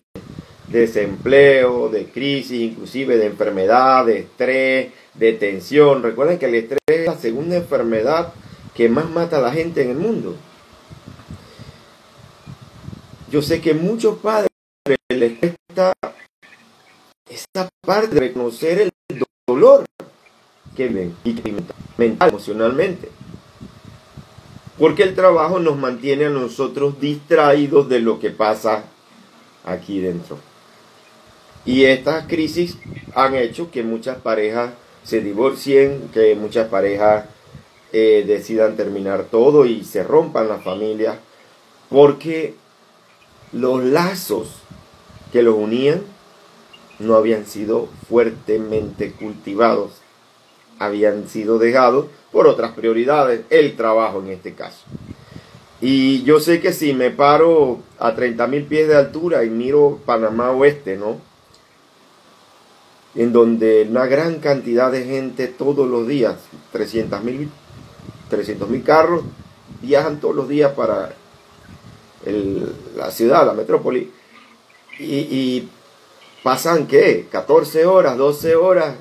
de 0.67 0.79
desempleo, 0.79 1.87
de 1.87 2.05
crisis, 2.05 2.59
inclusive 2.59 3.17
de 3.17 3.27
enfermedad, 3.27 4.05
de 4.05 4.19
estrés, 4.19 4.91
de 5.13 5.33
tensión. 5.33 6.03
Recuerden 6.03 6.37
que 6.37 6.47
el 6.47 6.55
estrés 6.55 6.79
es 6.87 7.05
la 7.05 7.15
segunda 7.15 7.55
enfermedad 7.55 8.33
que 8.77 8.89
más 8.89 9.09
mata 9.09 9.39
a 9.39 9.41
la 9.41 9.51
gente 9.51 9.81
en 9.81 9.89
el 9.89 9.97
mundo. 9.97 10.35
Yo 13.31 13.41
sé 13.41 13.59
que 13.59 13.73
muchos 13.73 14.19
padres 14.19 14.51
les 15.09 15.41
está 15.41 15.93
esta 17.27 17.67
parte 17.81 18.13
de 18.13 18.19
reconocer 18.19 18.79
el 18.79 18.91
dolor 19.47 19.83
que 20.75 20.89
ven 20.89 21.15
y 21.23 21.41
mental, 21.97 22.29
emocionalmente. 22.29 23.09
Porque 24.77 25.01
el 25.01 25.15
trabajo 25.15 25.57
nos 25.57 25.75
mantiene 25.75 26.25
a 26.25 26.29
nosotros 26.29 27.01
distraídos 27.01 27.89
de 27.89 27.99
lo 27.99 28.19
que 28.19 28.29
pasa 28.29 28.83
aquí 29.65 30.01
dentro. 30.01 30.37
Y 31.65 31.85
estas 31.85 32.27
crisis 32.27 32.77
han 33.15 33.33
hecho 33.33 33.71
que 33.71 33.81
muchas 33.81 34.17
parejas 34.17 34.73
se 35.03 35.21
divorcien, 35.21 36.09
que 36.13 36.35
muchas 36.35 36.67
parejas 36.67 37.25
eh, 37.93 38.25
decidan 38.27 38.75
terminar 38.75 39.27
todo 39.31 39.65
y 39.65 39.83
se 39.83 40.03
rompan 40.03 40.49
las 40.49 40.63
familias, 40.63 41.17
porque 41.89 42.55
los 43.53 43.83
lazos 43.83 44.49
que 45.31 45.41
los 45.41 45.55
unían 45.55 46.01
no 46.99 47.15
habían 47.15 47.45
sido 47.45 47.87
fuertemente 48.09 49.11
cultivados, 49.11 50.01
habían 50.79 51.27
sido 51.29 51.59
dejados 51.59 52.07
por 52.31 52.47
otras 52.47 52.73
prioridades, 52.73 53.41
el 53.49 53.75
trabajo 53.75 54.19
en 54.19 54.29
este 54.29 54.53
caso. 54.53 54.83
Y 55.79 56.23
yo 56.23 56.39
sé 56.39 56.59
que 56.59 56.73
si 56.73 56.93
me 56.93 57.11
paro 57.11 57.79
a 57.99 58.15
30 58.15 58.47
mil 58.47 58.63
pies 58.63 58.87
de 58.87 58.95
altura 58.95 59.43
y 59.43 59.49
miro 59.49 59.99
Panamá 60.05 60.51
Oeste, 60.51 60.97
¿no? 60.97 61.21
En 63.15 63.31
donde 63.31 63.87
una 63.89 64.07
gran 64.07 64.39
cantidad 64.39 64.91
de 64.91 65.05
gente 65.05 65.47
todos 65.47 65.87
los 65.87 66.07
días, 66.07 66.35
300 66.71 67.23
mil 67.23 67.49
300 68.29 68.69
mil 68.69 68.83
carros, 68.83 69.23
viajan 69.81 70.19
todos 70.19 70.35
los 70.35 70.47
días 70.47 70.71
para 70.73 71.13
la 72.95 73.11
ciudad, 73.11 73.45
la 73.45 73.53
metrópoli, 73.53 74.11
y, 74.99 75.15
y 75.15 75.69
pasan, 76.43 76.87
¿qué? 76.87 77.27
14 77.31 77.85
horas, 77.85 78.17
12 78.17 78.55
horas 78.55 78.95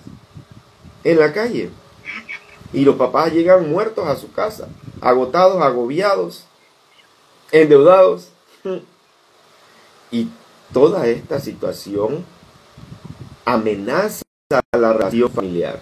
en 1.05 1.19
la 1.19 1.33
calle. 1.33 1.71
Y 2.73 2.85
los 2.85 2.97
papás 2.97 3.33
llegan 3.33 3.71
muertos 3.71 4.07
a 4.07 4.17
su 4.17 4.33
casa, 4.33 4.69
agotados, 5.01 5.63
agobiados, 5.63 6.45
endeudados. 7.53 8.29
Y 10.11 10.29
toda 10.73 11.07
esta 11.09 11.41
situación 11.41 12.25
amenaza 13.45 14.23
a 14.51 14.79
la 14.79 14.93
relación 14.93 15.31
familiar. 15.31 15.81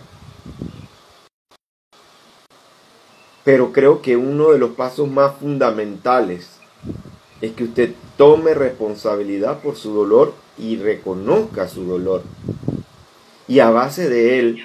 Pero 3.44 3.72
creo 3.72 4.00
que 4.00 4.16
uno 4.16 4.52
de 4.52 4.58
los 4.58 4.70
pasos 4.70 5.08
más 5.08 5.36
fundamentales 5.36 6.48
es 7.40 7.52
que 7.52 7.64
usted 7.64 7.92
tome 8.16 8.54
responsabilidad 8.54 9.60
por 9.60 9.76
su 9.76 9.92
dolor 9.92 10.32
y 10.56 10.76
reconozca 10.76 11.68
su 11.68 11.84
dolor. 11.84 12.22
Y 13.46 13.58
a 13.58 13.70
base 13.70 14.08
de 14.08 14.38
él, 14.38 14.64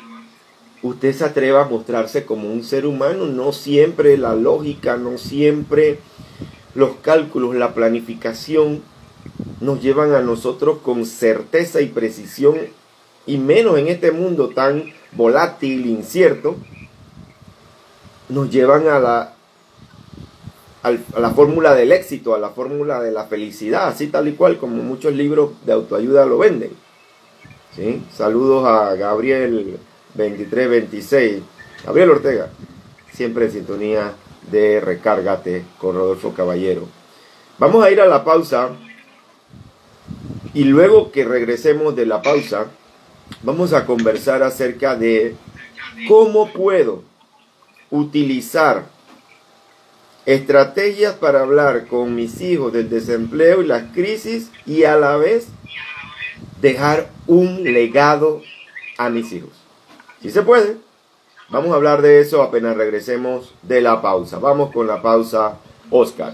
usted 0.82 1.14
se 1.14 1.26
atreva 1.26 1.64
a 1.64 1.70
mostrarse 1.70 2.26
como 2.26 2.52
un 2.52 2.64
ser 2.64 2.86
humano, 2.86 3.26
no 3.26 3.52
siempre 3.52 4.18
la 4.18 4.36
lógica, 4.36 4.96
no 4.96 5.18
siempre 5.18 6.00
los 6.76 6.92
cálculos, 7.02 7.56
la 7.56 7.74
planificación 7.74 8.82
nos 9.60 9.82
llevan 9.82 10.14
a 10.14 10.22
nosotros 10.22 10.78
con 10.80 11.06
certeza 11.06 11.82
y 11.82 11.88
precisión, 11.88 12.58
y 13.26 13.38
menos 13.38 13.78
en 13.78 13.90
este 13.90 14.12
mundo 14.12 14.50
tan 14.50 14.86
volátil, 15.12 15.86
incierto, 15.86 16.56
nos 18.30 18.50
llevan 18.50 18.88
a 18.88 19.00
la, 19.00 19.34
a 20.84 21.20
la 21.20 21.30
fórmula 21.32 21.74
del 21.76 21.92
éxito, 21.92 22.36
a 22.36 22.40
la 22.40 22.50
fórmula 22.50 23.02
de 23.02 23.12
la 23.12 23.26
felicidad, 23.26 23.88
así 23.88 24.08
tal 24.08 24.28
y 24.28 24.34
cual 24.34 24.58
como 24.58 24.82
muchos 24.84 25.14
libros 25.14 25.52
de 25.66 25.74
autoayuda 25.74 26.26
lo 26.26 26.38
venden. 26.38 26.72
¿Sí? 27.76 28.04
Saludos 28.14 28.66
a 28.66 28.96
Gabriel 28.96 29.78
2326, 30.16 31.42
Gabriel 31.86 32.12
Ortega, 32.12 32.50
siempre 33.12 33.46
en 33.46 33.52
sintonía 33.52 34.14
de 34.50 34.80
Recárgate 34.80 35.66
con 35.78 35.96
Rodolfo 35.96 36.34
Caballero. 36.34 36.88
Vamos 37.58 37.84
a 37.84 37.92
ir 37.92 38.00
a 38.02 38.08
la 38.08 38.24
pausa 38.24 38.70
y 40.54 40.64
luego 40.64 41.12
que 41.12 41.26
regresemos 41.26 41.96
de 41.96 42.06
la 42.06 42.22
pausa, 42.22 42.68
vamos 43.44 43.74
a 43.74 43.86
conversar 43.86 44.42
acerca 44.44 44.96
de 44.96 45.36
cómo 46.08 46.52
puedo 46.52 47.04
utilizar 47.92 48.86
estrategias 50.26 51.16
para 51.16 51.42
hablar 51.42 51.88
con 51.88 52.16
mis 52.16 52.42
hijos 52.42 52.72
del 52.72 52.90
desempleo 52.90 53.62
y 53.62 53.68
las 53.68 53.92
crisis 53.94 54.52
y 54.66 54.84
a 54.84 54.96
la 54.96 55.18
vez 55.18 55.48
dejar 56.62 57.10
un 57.26 57.64
legado 57.64 58.42
a 58.98 59.10
mis 59.10 59.32
hijos. 59.32 59.52
Si 60.22 60.30
se 60.30 60.42
puede, 60.42 60.78
vamos 61.50 61.72
a 61.72 61.76
hablar 61.76 62.02
de 62.02 62.20
eso 62.20 62.44
apenas 62.44 62.76
regresemos 62.76 63.54
de 63.64 63.82
la 63.82 64.02
pausa. 64.02 64.40
Vamos 64.40 64.72
con 64.72 64.88
la 64.88 65.02
pausa, 65.02 65.58
Oscar. 65.90 66.34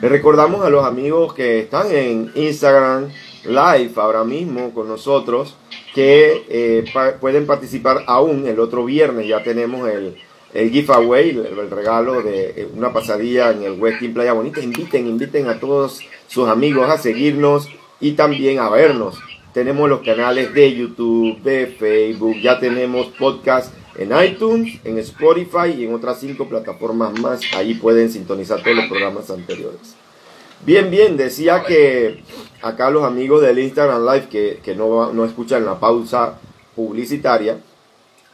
Le 0.00 0.08
recordamos 0.08 0.64
a 0.64 0.70
los 0.70 0.84
amigos 0.84 1.34
que 1.34 1.60
están 1.60 1.90
en 1.90 2.30
Instagram 2.34 3.08
Live 3.44 3.92
ahora 3.96 4.24
mismo 4.24 4.72
con 4.74 4.88
nosotros 4.88 5.56
que 5.96 6.44
eh, 6.50 6.84
pueden 7.22 7.46
participar 7.46 8.04
aún 8.06 8.46
el 8.46 8.60
otro 8.60 8.84
viernes. 8.84 9.26
Ya 9.26 9.42
tenemos 9.42 9.88
el, 9.88 10.14
el 10.52 10.70
giveaway, 10.70 11.30
el, 11.30 11.70
regalo 11.70 12.20
de 12.20 12.50
eh, 12.50 12.68
una 12.76 12.92
pasadilla 12.92 13.50
en 13.50 13.62
el 13.62 13.80
Westin 13.80 14.12
Playa 14.12 14.34
Bonita. 14.34 14.60
Inviten, 14.60 15.06
inviten 15.06 15.48
a 15.48 15.58
todos 15.58 16.02
sus 16.28 16.50
amigos 16.50 16.90
a 16.90 16.98
seguirnos 16.98 17.70
y 17.98 18.12
también 18.12 18.58
a 18.58 18.68
vernos. 18.68 19.18
Tenemos 19.54 19.88
los 19.88 20.02
canales 20.02 20.52
de 20.52 20.76
YouTube, 20.76 21.40
de 21.40 21.66
Facebook, 21.66 22.36
ya 22.42 22.60
tenemos 22.60 23.06
podcast 23.18 23.72
en 23.96 24.10
iTunes, 24.22 24.78
en 24.84 24.98
Spotify 24.98 25.70
y 25.78 25.86
en 25.86 25.94
otras 25.94 26.20
cinco 26.20 26.46
plataformas 26.46 27.18
más. 27.18 27.40
Ahí 27.54 27.72
pueden 27.72 28.10
sintonizar 28.12 28.62
todos 28.62 28.76
los 28.76 28.84
programas 28.84 29.30
anteriores. 29.30 29.96
Bien, 30.64 30.90
bien, 30.90 31.16
decía 31.16 31.62
que 31.62 32.22
acá 32.62 32.90
los 32.90 33.04
amigos 33.04 33.42
del 33.42 33.58
Instagram 33.58 34.04
Live 34.04 34.60
que, 34.62 34.74
no, 34.74 35.12
no 35.12 35.24
escuchan 35.24 35.64
la 35.64 35.78
pausa 35.78 36.38
publicitaria, 36.74 37.58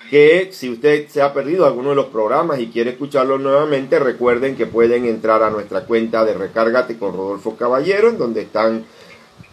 que 0.09 0.51
si 0.53 0.71
usted 0.71 1.09
se 1.09 1.23
ha 1.23 1.33
perdido 1.35 1.67
alguno 1.67 1.91
de 1.91 1.97
los 1.97 2.07
programas 2.07 2.61
y 2.61 2.69
quiere 2.69 2.91
escucharlo 2.91 3.39
nuevamente, 3.39 3.99
recuerden 3.99 4.57
que 4.57 4.67
pueden 4.67 5.05
entrar 5.05 5.43
a 5.43 5.51
nuestra 5.51 5.85
cuenta 5.85 6.25
de 6.25 6.35
Recárgate 6.35 6.99
con 6.99 7.17
Rodolfo 7.17 7.57
Caballero, 7.57 8.09
en 8.09 8.19
donde 8.19 8.43
están 8.43 8.85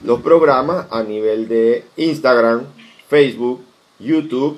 los 0.04 0.22
programas 0.22 0.86
a 0.92 1.04
nivel 1.04 1.48
de 1.48 1.86
Instagram, 1.98 2.66
Facebook, 3.08 3.62
YouTube 4.00 4.58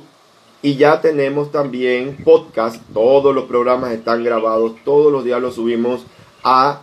y 0.62 0.76
ya 0.76 1.02
tenemos 1.02 1.52
también 1.52 2.18
podcast. 2.24 2.82
Todos 2.94 3.34
los 3.34 3.46
programas 3.46 3.92
están 3.94 4.24
grabados, 4.24 4.76
todos 4.86 5.12
los 5.12 5.24
días 5.24 5.42
los 5.42 5.56
subimos 5.56 6.06
a 6.44 6.82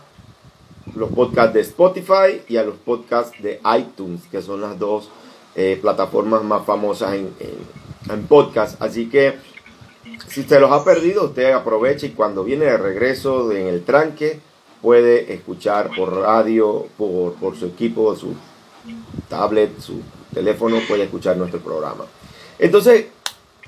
los 0.99 1.09
podcasts 1.11 1.53
de 1.53 1.61
Spotify 1.61 2.41
y 2.49 2.57
a 2.57 2.63
los 2.63 2.75
podcasts 2.75 3.41
de 3.41 3.61
iTunes, 3.77 4.21
que 4.29 4.41
son 4.41 4.59
las 4.59 4.77
dos 4.77 5.09
eh, 5.55 5.79
plataformas 5.81 6.43
más 6.43 6.65
famosas 6.65 7.13
en, 7.13 7.33
en, 8.09 8.27
podcast. 8.27 8.81
Así 8.81 9.07
que 9.07 9.35
si 10.27 10.43
se 10.43 10.59
los 10.59 10.71
ha 10.71 10.83
perdido, 10.83 11.25
usted 11.25 11.53
aprovecha 11.53 12.05
y 12.05 12.09
cuando 12.09 12.43
viene 12.43 12.65
de 12.65 12.77
regreso 12.77 13.49
en 13.53 13.67
el 13.67 13.85
tranque, 13.85 14.41
puede 14.81 15.33
escuchar 15.33 15.89
por 15.95 16.13
radio, 16.17 16.87
por, 16.97 17.33
por 17.35 17.55
su 17.55 17.67
equipo, 17.67 18.13
su 18.15 18.33
tablet, 19.29 19.79
su 19.79 20.01
teléfono, 20.33 20.79
puede 20.85 21.03
escuchar 21.03 21.37
nuestro 21.37 21.61
programa. 21.61 22.05
Entonces, 22.59 23.05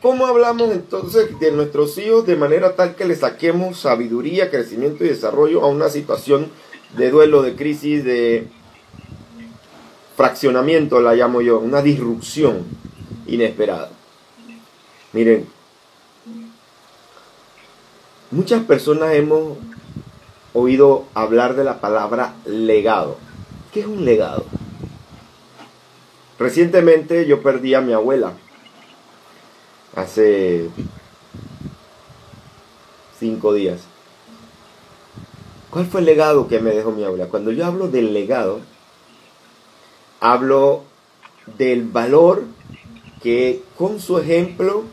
¿cómo 0.02 0.28
hablamos 0.28 0.70
entonces 0.72 1.40
de 1.40 1.52
nuestros 1.54 1.98
hijos 1.98 2.26
de 2.26 2.36
manera 2.36 2.76
tal 2.76 2.96
que 2.96 3.06
le 3.06 3.16
saquemos 3.16 3.80
sabiduría, 3.80 4.52
crecimiento 4.52 5.06
y 5.06 5.08
desarrollo 5.08 5.62
a 5.62 5.68
una 5.68 5.88
situación 5.88 6.52
de 6.98 7.10
duelo, 7.10 7.42
de 7.42 7.56
crisis, 7.56 8.04
de 8.04 8.48
fraccionamiento, 10.16 11.02
la 11.02 11.14
llamo 11.16 11.42
yo, 11.42 11.60
una 11.60 11.82
disrupción 11.82 12.66
inesperada. 13.26 13.90
Miren, 15.14 15.48
muchas 18.30 18.64
personas 18.64 19.14
hemos 19.14 19.58
oído 20.54 21.06
hablar 21.14 21.56
de 21.56 21.64
la 21.64 21.80
palabra 21.80 22.34
legado. 22.46 23.18
¿Qué 23.74 23.82
es 23.82 23.86
un 23.86 24.06
legado? 24.06 24.46
Recientemente 26.38 27.26
yo 27.26 27.42
perdí 27.42 27.74
a 27.74 27.82
mi 27.82 27.94
abuela. 27.94 28.34
Hace 29.96 30.70
cinco 33.20 33.54
días. 33.54 33.91
¿Cuál 35.72 35.86
fue 35.86 36.02
el 36.02 36.06
legado 36.06 36.50
que 36.50 36.60
me 36.60 36.72
dejó 36.72 36.92
mi 36.92 37.06
abuela? 37.06 37.28
Cuando 37.28 37.50
yo 37.54 37.66
hablo 37.66 37.88
del 37.88 38.14
legado, 38.14 38.60
hablo 40.20 40.84
del 41.58 41.84
valor 41.84 42.44
que 43.24 43.64
con 43.78 44.02
su 44.02 44.18
ejemplo 44.18 44.84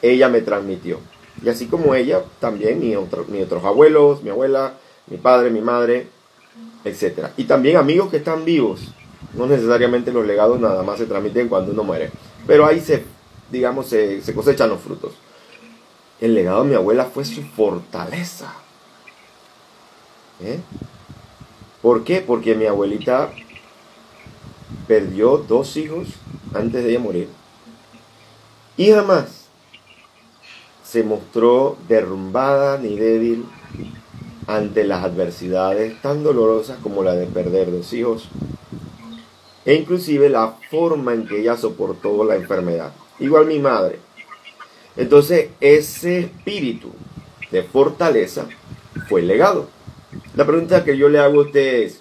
ella 0.00 0.28
me 0.28 0.40
transmitió. 0.40 1.00
Y 1.42 1.48
así 1.48 1.66
como 1.66 1.96
ella, 1.96 2.22
también 2.38 2.78
mi, 2.78 2.94
otros 2.94 3.64
abuelos, 3.64 4.22
mi 4.22 4.30
abuela, 4.30 4.74
mi 5.08 5.16
padre, 5.16 5.50
mi 5.50 5.60
madre, 5.60 6.06
etc. 6.84 7.30
Y 7.36 7.44
también 7.44 7.76
amigos 7.76 8.08
que 8.08 8.18
están 8.18 8.44
vivos. 8.44 8.80
No 9.34 9.46
necesariamente 9.46 10.12
los 10.12 10.24
legados 10.24 10.60
nada 10.60 10.84
más 10.84 10.98
se 10.98 11.06
transmiten 11.06 11.48
cuando 11.48 11.72
uno 11.72 11.82
muere. 11.82 12.12
Pero 12.46 12.64
ahí 12.64 12.78
se, 12.78 13.02
digamos, 13.50 13.88
se 13.88 14.34
cosechan 14.36 14.68
los 14.68 14.80
frutos. 14.80 15.14
El 16.20 16.34
legado 16.34 16.62
de 16.62 16.68
mi 16.68 16.76
abuela 16.76 17.06
fue 17.06 17.24
su 17.24 17.42
fortaleza 17.42 18.61
¿Eh? 20.42 20.60
¿Por 21.80 22.04
qué? 22.04 22.20
Porque 22.20 22.54
mi 22.54 22.66
abuelita 22.66 23.30
perdió 24.86 25.38
dos 25.38 25.76
hijos 25.76 26.08
antes 26.54 26.84
de 26.84 26.90
ella 26.90 27.00
morir 27.00 27.28
y 28.76 28.90
jamás 28.90 29.46
se 30.84 31.02
mostró 31.02 31.76
derrumbada 31.88 32.78
ni 32.78 32.96
débil 32.96 33.46
ante 34.46 34.84
las 34.84 35.04
adversidades 35.04 36.00
tan 36.02 36.22
dolorosas 36.22 36.78
como 36.82 37.02
la 37.02 37.14
de 37.14 37.26
perder 37.26 37.70
dos 37.70 37.92
hijos 37.92 38.28
e 39.64 39.74
inclusive 39.74 40.28
la 40.28 40.56
forma 40.70 41.14
en 41.14 41.26
que 41.26 41.40
ella 41.40 41.56
soportó 41.56 42.24
la 42.24 42.34
enfermedad. 42.34 42.92
Igual 43.20 43.46
mi 43.46 43.60
madre. 43.60 44.00
Entonces 44.96 45.50
ese 45.60 46.20
espíritu 46.20 46.90
de 47.50 47.62
fortaleza 47.62 48.46
fue 49.08 49.22
legado. 49.22 49.68
La 50.34 50.46
pregunta 50.46 50.84
que 50.84 50.96
yo 50.96 51.08
le 51.08 51.18
hago 51.18 51.40
a 51.40 51.44
usted 51.44 51.82
es, 51.82 52.00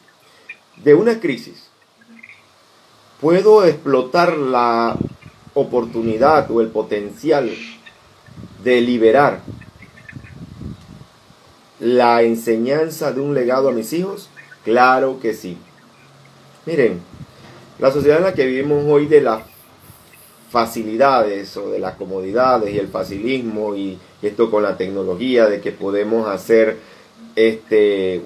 de 0.83 0.93
una 0.93 1.19
crisis, 1.19 1.69
¿puedo 3.19 3.65
explotar 3.65 4.37
la 4.37 4.95
oportunidad 5.53 6.49
o 6.49 6.61
el 6.61 6.69
potencial 6.69 7.51
de 8.63 8.81
liberar 8.81 9.41
la 11.79 12.21
enseñanza 12.23 13.11
de 13.11 13.21
un 13.21 13.33
legado 13.33 13.69
a 13.69 13.73
mis 13.73 13.91
hijos? 13.93 14.29
Claro 14.63 15.19
que 15.19 15.33
sí. 15.33 15.57
Miren, 16.65 17.01
la 17.79 17.91
sociedad 17.91 18.19
en 18.19 18.23
la 18.25 18.33
que 18.33 18.45
vivimos 18.45 18.83
hoy 18.87 19.07
de 19.07 19.21
las 19.21 19.41
facilidades 20.51 21.55
o 21.57 21.71
de 21.71 21.79
las 21.79 21.95
comodidades 21.95 22.73
y 22.73 22.77
el 22.77 22.89
facilismo 22.89 23.75
y 23.75 23.97
esto 24.21 24.51
con 24.51 24.63
la 24.63 24.77
tecnología 24.77 25.47
de 25.47 25.61
que 25.61 25.71
podemos 25.71 26.27
hacer 26.27 26.77
este 27.35 28.21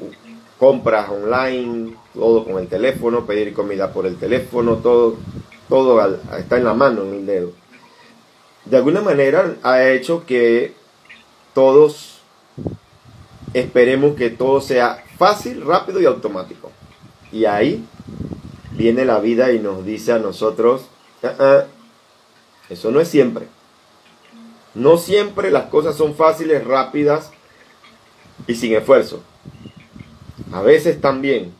compras 0.57 1.09
online, 1.09 1.95
todo 2.13 2.45
con 2.45 2.59
el 2.59 2.67
teléfono, 2.67 3.25
pedir 3.25 3.53
comida 3.53 3.91
por 3.91 4.05
el 4.05 4.17
teléfono, 4.17 4.77
todo 4.77 5.17
todo 5.67 6.19
está 6.37 6.57
en 6.57 6.63
la 6.63 6.73
mano, 6.73 7.03
en 7.03 7.13
el 7.15 7.25
dedo. 7.25 7.51
De 8.65 8.77
alguna 8.77 9.01
manera 9.01 9.55
ha 9.63 9.83
hecho 9.89 10.25
que 10.25 10.73
todos 11.53 12.19
esperemos 13.53 14.15
que 14.15 14.29
todo 14.29 14.61
sea 14.61 15.03
fácil, 15.17 15.61
rápido 15.61 16.01
y 16.01 16.05
automático. 16.05 16.71
Y 17.31 17.45
ahí 17.45 17.85
viene 18.71 19.05
la 19.05 19.19
vida 19.19 19.51
y 19.51 19.59
nos 19.59 19.85
dice 19.85 20.13
a 20.13 20.19
nosotros, 20.19 20.87
ah, 21.23 21.33
ah, 21.39 21.63
eso 22.69 22.91
no 22.91 22.99
es 22.99 23.07
siempre. 23.07 23.47
No 24.73 24.97
siempre 24.97 25.51
las 25.51 25.65
cosas 25.67 25.95
son 25.95 26.15
fáciles, 26.15 26.65
rápidas 26.65 27.31
y 28.47 28.55
sin 28.55 28.73
esfuerzo. 28.73 29.23
A 30.51 30.61
veces 30.61 31.01
también 31.01 31.53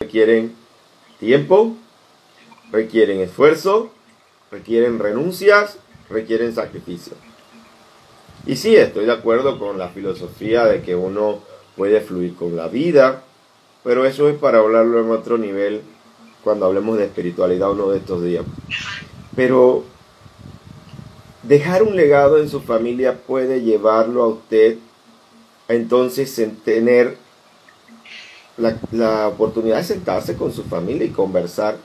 requieren 0.00 0.54
tiempo, 1.18 1.76
requieren 2.70 3.20
esfuerzo, 3.20 3.90
requieren 4.50 4.98
renuncias, 4.98 5.78
requieren 6.10 6.54
sacrificio. 6.54 7.14
Y 8.44 8.56
sí, 8.56 8.74
estoy 8.74 9.06
de 9.06 9.12
acuerdo 9.12 9.58
con 9.58 9.78
la 9.78 9.88
filosofía 9.88 10.64
de 10.64 10.82
que 10.82 10.96
uno 10.96 11.40
puede 11.76 12.00
fluir 12.00 12.34
con 12.34 12.56
la 12.56 12.68
vida, 12.68 13.22
pero 13.84 14.04
eso 14.04 14.28
es 14.28 14.36
para 14.36 14.58
hablarlo 14.58 15.00
en 15.00 15.10
otro 15.10 15.38
nivel 15.38 15.82
cuando 16.42 16.66
hablemos 16.66 16.98
de 16.98 17.04
espiritualidad 17.04 17.70
uno 17.70 17.90
de 17.90 17.98
estos 17.98 18.22
días. 18.22 18.44
Pero 19.36 19.84
dejar 21.42 21.82
un 21.82 21.96
legado 21.96 22.38
en 22.38 22.48
su 22.48 22.60
familia 22.60 23.18
puede 23.26 23.62
llevarlo 23.62 24.22
a 24.22 24.28
usted 24.28 24.78
entonces 25.68 26.40
tener 26.64 27.16
la, 28.56 28.76
la 28.90 29.28
oportunidad 29.28 29.78
de 29.78 29.84
sentarse 29.84 30.36
con 30.36 30.52
su 30.52 30.64
familia 30.64 31.06
y 31.06 31.10
conversar. 31.10 31.76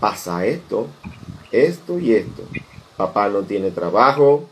Pasa 0.00 0.46
esto, 0.46 0.86
esto 1.50 1.98
y 1.98 2.14
esto. 2.14 2.42
Papá 2.96 3.28
no 3.28 3.42
tiene 3.42 3.70
trabajo, 3.70 4.48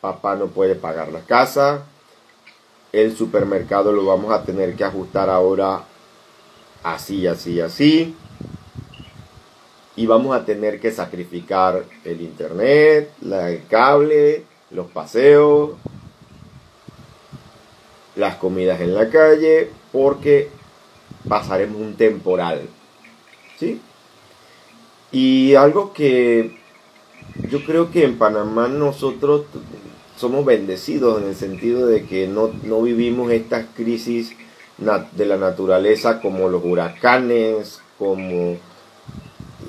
papá 0.00 0.36
no 0.36 0.46
puede 0.46 0.74
pagar 0.74 1.12
la 1.12 1.20
casa, 1.20 1.84
el 2.92 3.16
supermercado 3.16 3.92
lo 3.92 4.04
vamos 4.04 4.32
a 4.32 4.42
tener 4.42 4.74
que 4.74 4.84
ajustar 4.84 5.28
ahora 5.28 5.84
así, 6.82 7.26
así, 7.26 7.60
así 7.60 8.16
y 9.96 10.06
vamos 10.06 10.36
a 10.36 10.44
tener 10.44 10.78
que 10.78 10.92
sacrificar 10.92 11.84
el 12.04 12.20
internet, 12.20 13.10
el 13.22 13.66
cable, 13.66 14.44
los 14.70 14.90
paseos, 14.90 15.70
las 18.16 18.36
comidas 18.36 18.80
en 18.80 18.94
la 18.94 19.08
calle, 19.10 19.70
porque 19.92 20.48
pasaremos 21.28 21.80
un 21.80 21.94
temporal. 21.94 22.62
¿Sí? 23.58 23.80
Y 25.12 25.54
algo 25.54 25.92
que 25.92 26.58
yo 27.48 27.64
creo 27.64 27.90
que 27.90 28.04
en 28.04 28.18
Panamá 28.18 28.68
nosotros 28.68 29.44
somos 30.16 30.44
bendecidos 30.44 31.22
en 31.22 31.28
el 31.28 31.36
sentido 31.36 31.86
de 31.86 32.04
que 32.06 32.26
no, 32.26 32.50
no 32.62 32.82
vivimos 32.82 33.30
estas 33.30 33.66
crisis 33.74 34.34
de 35.12 35.26
la 35.26 35.36
naturaleza 35.36 36.20
como 36.20 36.48
los 36.48 36.64
huracanes, 36.64 37.80
como 37.98 38.56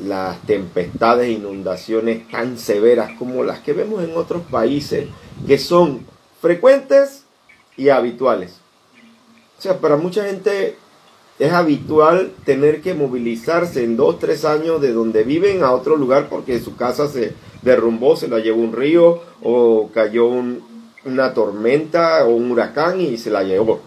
las 0.03 0.41
tempestades 0.41 1.29
inundaciones 1.29 2.27
tan 2.29 2.57
severas 2.57 3.11
como 3.17 3.43
las 3.43 3.59
que 3.59 3.73
vemos 3.73 4.03
en 4.03 4.15
otros 4.15 4.43
países, 4.43 5.07
que 5.45 5.57
son 5.57 6.05
frecuentes 6.41 7.23
y 7.77 7.89
habituales. 7.89 8.59
O 9.57 9.61
sea, 9.61 9.79
para 9.79 9.95
mucha 9.95 10.25
gente 10.25 10.75
es 11.39 11.53
habitual 11.53 12.31
tener 12.45 12.81
que 12.81 12.95
movilizarse 12.95 13.83
en 13.83 13.95
dos, 13.95 14.19
tres 14.19 14.43
años 14.43 14.81
de 14.81 14.91
donde 14.91 15.23
viven 15.23 15.63
a 15.63 15.71
otro 15.71 15.95
lugar 15.95 16.27
porque 16.29 16.59
su 16.59 16.75
casa 16.75 17.07
se 17.07 17.33
derrumbó, 17.61 18.15
se 18.15 18.27
la 18.27 18.39
llevó 18.39 18.61
un 18.61 18.73
río 18.73 19.21
o 19.43 19.89
cayó 19.93 20.27
una 21.05 21.33
tormenta 21.33 22.25
o 22.25 22.29
un 22.29 22.51
huracán 22.51 22.99
y 22.99 23.17
se 23.17 23.29
la 23.29 23.43
llevó. 23.43 23.81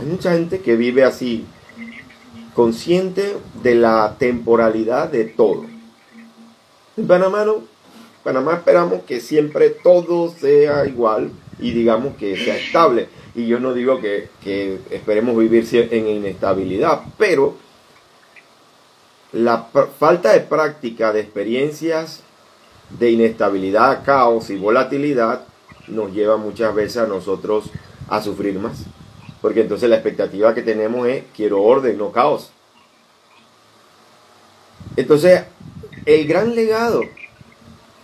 Hay 0.00 0.06
mucha 0.06 0.32
gente 0.32 0.60
que 0.60 0.76
vive 0.76 1.04
así 1.04 1.44
consciente 2.54 3.36
de 3.62 3.74
la 3.76 4.16
temporalidad 4.18 5.10
de 5.10 5.24
todo. 5.24 5.64
En 6.96 7.06
Panamá 7.06 7.44
no. 7.44 7.62
Panamá 8.24 8.54
esperamos 8.54 9.02
que 9.02 9.20
siempre 9.20 9.70
todo 9.70 10.28
sea 10.30 10.86
igual 10.86 11.30
y 11.58 11.72
digamos 11.72 12.16
que 12.16 12.36
sea 12.36 12.56
estable. 12.56 13.08
Y 13.34 13.46
yo 13.46 13.60
no 13.60 13.72
digo 13.74 14.00
que, 14.00 14.28
que 14.42 14.78
esperemos 14.90 15.36
vivir 15.36 15.66
en 15.72 16.06
inestabilidad, 16.08 17.02
pero 17.18 17.56
la 19.32 19.68
falta 19.98 20.32
de 20.32 20.40
práctica 20.40 21.12
de 21.12 21.20
experiencias 21.20 22.20
de 22.90 23.10
inestabilidad, 23.10 24.04
caos 24.04 24.50
y 24.50 24.56
volatilidad 24.56 25.46
nos 25.88 26.12
lleva 26.12 26.36
muchas 26.36 26.74
veces 26.74 26.98
a 26.98 27.06
nosotros 27.06 27.70
a 28.08 28.22
sufrir 28.22 28.58
más. 28.58 28.84
Porque 29.40 29.62
entonces 29.62 29.88
la 29.88 29.96
expectativa 29.96 30.54
que 30.54 30.62
tenemos 30.62 31.08
es 31.08 31.24
quiero 31.34 31.62
orden, 31.62 31.98
no 31.98 32.12
caos. 32.12 32.52
Entonces, 34.96 35.44
el 36.04 36.26
gran 36.26 36.54
legado 36.54 37.02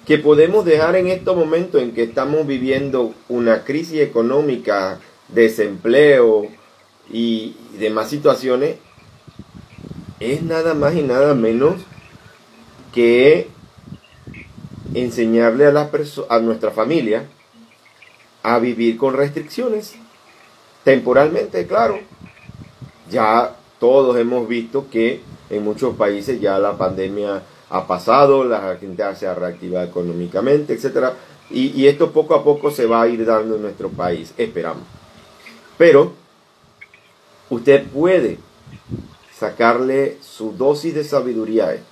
que 0.09 0.17
podemos 0.17 0.65
dejar 0.65 0.97
en 0.97 1.09
estos 1.09 1.37
momentos 1.37 1.83
en 1.83 1.93
que 1.93 2.05
estamos 2.05 2.47
viviendo 2.47 3.13
una 3.29 3.65
crisis 3.65 4.01
económica, 4.01 5.01
desempleo 5.29 6.47
y 7.13 7.55
demás 7.79 8.09
situaciones, 8.09 8.77
es 10.19 10.43
nada 10.43 10.73
más 10.73 10.95
y 10.95 11.03
nada 11.03 11.35
menos 11.35 11.75
que 12.95 13.49
enseñarle 14.95 15.67
a, 15.67 15.73
la 15.73 15.91
a 16.31 16.39
nuestra 16.39 16.71
familia 16.71 17.27
a 18.43 18.59
vivir 18.61 18.97
con 18.97 19.13
restricciones 19.13 19.95
temporalmente, 20.85 21.67
claro. 21.67 22.01
Ya 23.11 23.57
todos 23.79 24.17
hemos 24.17 24.49
visto 24.49 24.87
que 24.91 25.21
en 25.51 25.65
muchos 25.65 25.97
países 25.97 26.41
ya 26.41 26.59
la 26.59 26.79
pandemia 26.79 27.43
ha 27.71 27.87
pasado, 27.87 28.45
la 28.45 28.77
gente 28.77 29.03
se 29.17 29.27
ha 29.27 29.35
reactivado 29.35 29.87
económicamente, 29.87 30.75
etc. 30.75 31.13
Y, 31.51 31.87
esto 31.87 32.13
poco 32.13 32.35
a 32.35 32.45
poco 32.45 32.71
se 32.71 32.87
va 32.87 33.03
a 33.03 33.09
ir 33.09 33.25
dando 33.25 33.57
en 33.57 33.63
nuestro 33.63 33.89
país, 33.89 34.33
esperamos. 34.37 34.85
Pero 35.77 36.13
usted 37.51 37.87
puede 37.87 38.39
sacarle 39.35 40.19
su 40.21 40.53
dosis 40.53 40.95
de 40.95 41.05
sabiduría 41.05 41.69
a 41.69 41.75
esto. 41.75 41.87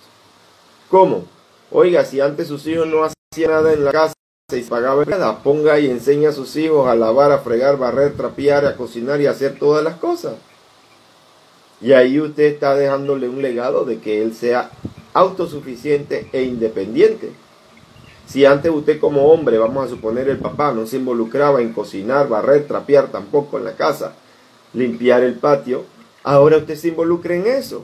¿Cómo? 0.91 1.25
Oiga, 1.71 2.05
si 2.05 2.21
antes 2.21 2.49
sus 2.49 2.67
hijos 2.67 2.87
no 2.87 3.05
hacían 3.05 3.51
nada 3.51 3.73
en 3.73 3.85
la 3.85 3.93
casa, 3.93 4.15
se 4.49 4.63
pagaba 4.63 5.05
nada, 5.05 5.43
ponga 5.43 5.79
y 5.79 5.91
enseña 5.91 6.29
a 6.29 6.33
sus 6.33 6.55
hijos 6.57 6.89
a 6.89 6.95
lavar, 6.95 7.33
a 7.33 7.39
fregar, 7.39 7.79
barrer, 7.79 8.17
trapear, 8.17 8.65
a 8.67 8.77
cocinar 8.77 9.21
y 9.21 9.27
a 9.27 9.33
hacer 9.33 9.59
todas 9.59 9.83
las 9.83 9.97
cosas. 9.97 10.35
Y 11.81 11.93
ahí 11.93 12.21
usted 12.21 12.45
está 12.45 12.75
dejándole 12.75 13.29
un 13.29 13.43
legado 13.43 13.85
de 13.85 13.99
que 13.99 14.23
él 14.23 14.35
sea 14.35 14.71
autosuficiente 15.17 16.29
e 16.33 16.43
independiente. 16.43 17.31
Si 18.27 18.45
antes 18.45 18.71
usted 18.71 19.01
como 19.01 19.33
hombre, 19.33 19.57
vamos 19.57 19.87
a 19.87 19.89
suponer 19.89 20.29
el 20.29 20.37
papá, 20.39 20.73
no 20.73 20.87
se 20.87 20.97
involucraba 20.97 21.63
en 21.63 21.73
cocinar, 21.73 22.29
barrer, 22.29 22.67
trapear 22.67 23.11
tampoco 23.11 23.57
en 23.57 23.65
la 23.65 23.77
casa, 23.77 24.15
limpiar 24.75 25.23
el 25.23 25.35
patio, 25.35 25.85
ahora 26.23 26.59
usted 26.59 26.77
se 26.77 26.89
involucra 26.89 27.35
en 27.35 27.47
eso. 27.47 27.83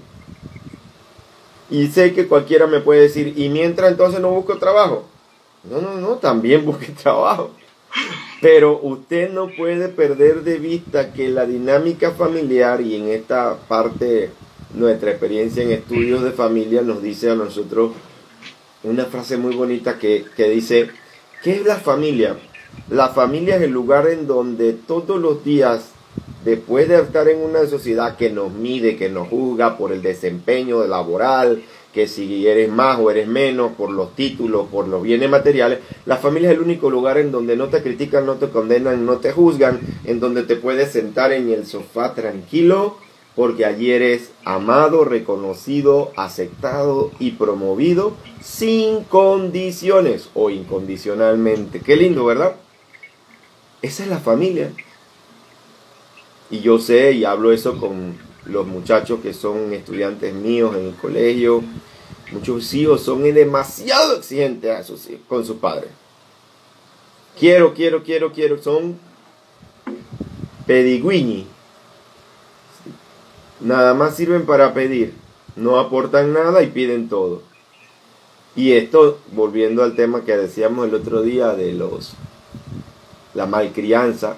Y 1.71 1.87
sé 1.87 2.13
que 2.13 2.29
cualquiera 2.29 2.67
me 2.67 2.81
puede 2.81 3.03
decir, 3.03 3.33
y 3.35 3.49
mientras 3.49 3.91
entonces 3.91 4.21
no 4.21 4.31
busco 4.31 4.59
trabajo. 4.59 5.05
No, 5.65 5.81
no, 5.81 5.95
no, 5.95 6.17
también 6.17 6.65
busque 6.67 6.89
trabajo. 6.89 7.51
Pero 8.43 8.79
usted 8.83 9.31
no 9.33 9.49
puede 9.57 9.89
perder 9.89 10.43
de 10.43 10.59
vista 10.59 11.13
que 11.13 11.29
la 11.29 11.47
dinámica 11.47 12.11
familiar 12.11 12.81
y 12.81 12.97
en 12.97 13.09
esta 13.09 13.57
parte 13.69 14.31
nuestra 14.75 15.11
experiencia 15.11 15.63
en 15.63 15.73
estudios 15.73 16.23
de 16.23 16.33
familia 16.33 16.83
nos 16.83 17.03
dice 17.03 17.31
a 17.31 17.35
nosotros 17.35 17.93
una 18.83 19.05
frase 19.05 19.37
muy 19.37 19.55
bonita 19.55 19.99
que, 19.99 20.25
que 20.37 20.49
dice, 20.49 20.91
¿qué 21.43 21.57
es 21.57 21.65
la 21.65 21.77
familia? 21.77 22.37
La 22.89 23.09
familia 23.11 23.57
es 23.57 23.63
el 23.63 23.71
lugar 23.71 24.09
en 24.09 24.27
donde 24.27 24.73
todos 24.73 25.21
los 25.21 25.45
días, 25.45 25.91
después 26.45 26.89
de 26.89 27.01
estar 27.01 27.29
en 27.29 27.41
una 27.41 27.67
sociedad 27.67 28.17
que 28.17 28.31
nos 28.31 28.53
mide, 28.53 28.97
que 28.97 29.09
nos 29.09 29.29
juzga 29.29 29.77
por 29.77 29.93
el 29.93 30.03
desempeño 30.03 30.85
laboral, 30.87 31.63
que 31.93 32.09
si 32.09 32.47
eres 32.47 32.71
más 32.71 32.99
o 32.99 33.11
eres 33.11 33.29
menos, 33.29 33.73
por 33.73 33.91
los 33.93 34.17
títulos, 34.17 34.69
por 34.69 34.89
los 34.89 35.03
bienes 35.03 35.29
materiales, 35.29 35.81
la 36.07 36.17
familia 36.17 36.51
es 36.51 36.57
el 36.57 36.63
único 36.63 36.91
lugar 36.91 37.19
en 37.19 37.31
donde 37.31 37.55
no 37.55 37.69
te 37.69 37.83
critican, 37.83 38.25
no 38.25 38.37
te 38.37 38.49
condenan, 38.49 39.05
no 39.05 39.19
te 39.19 39.31
juzgan, 39.31 39.79
en 40.05 40.19
donde 40.19 40.43
te 40.43 40.57
puedes 40.57 40.91
sentar 40.91 41.33
en 41.33 41.51
el 41.51 41.67
sofá 41.67 42.15
tranquilo, 42.15 42.97
porque 43.35 43.65
allí 43.65 43.91
eres 43.91 44.31
amado, 44.45 45.05
reconocido, 45.05 46.13
aceptado 46.17 47.11
y 47.19 47.33
promovido 47.33 48.15
sin 48.43 49.05
condiciones 49.05 50.29
o 50.35 50.51
incondicionalmente. 50.51 51.81
Qué 51.81 51.97
lindo, 51.97 52.25
¿verdad? 52.25 52.57
Esa 53.81 54.03
es 54.03 54.11
la 54.11 54.19
familia. 54.19 54.73
Y 56.51 56.61
yo 56.61 56.79
sé 56.79 57.13
y 57.13 57.25
hablo 57.25 57.53
eso 57.53 57.79
con 57.79 58.19
los 58.45 58.67
muchachos 58.67 59.21
que 59.23 59.33
son 59.33 59.73
estudiantes 59.73 60.35
míos 60.35 60.77
en 60.77 60.89
el 60.89 60.95
colegio. 60.95 61.63
Muchos 62.31 62.73
hijos 62.75 63.03
son 63.03 63.23
demasiado 63.23 64.17
exigentes 64.17 64.91
con 65.29 65.45
sus 65.45 65.57
padres. 65.57 65.91
Quiero, 67.39 67.73
quiero, 67.73 68.03
quiero, 68.03 68.33
quiero. 68.33 68.63
Son 68.63 68.99
pedigüini. 70.67 71.47
Nada 73.63 73.95
más 73.95 74.17
sirven 74.17 74.45
para 74.45 74.75
pedir. 74.75 75.15
No 75.55 75.79
aportan 75.79 76.33
nada 76.33 76.63
y 76.63 76.69
piden 76.69 77.09
todo. 77.09 77.43
Y 78.57 78.73
esto, 78.73 79.19
volviendo 79.33 79.83
al 79.83 79.95
tema 79.95 80.25
que 80.25 80.37
decíamos 80.37 80.89
el 80.89 80.95
otro 80.95 81.23
día 81.23 81.55
de 81.55 81.73
los 81.73 82.15
la 83.35 83.47
malcrianza, 83.47 84.37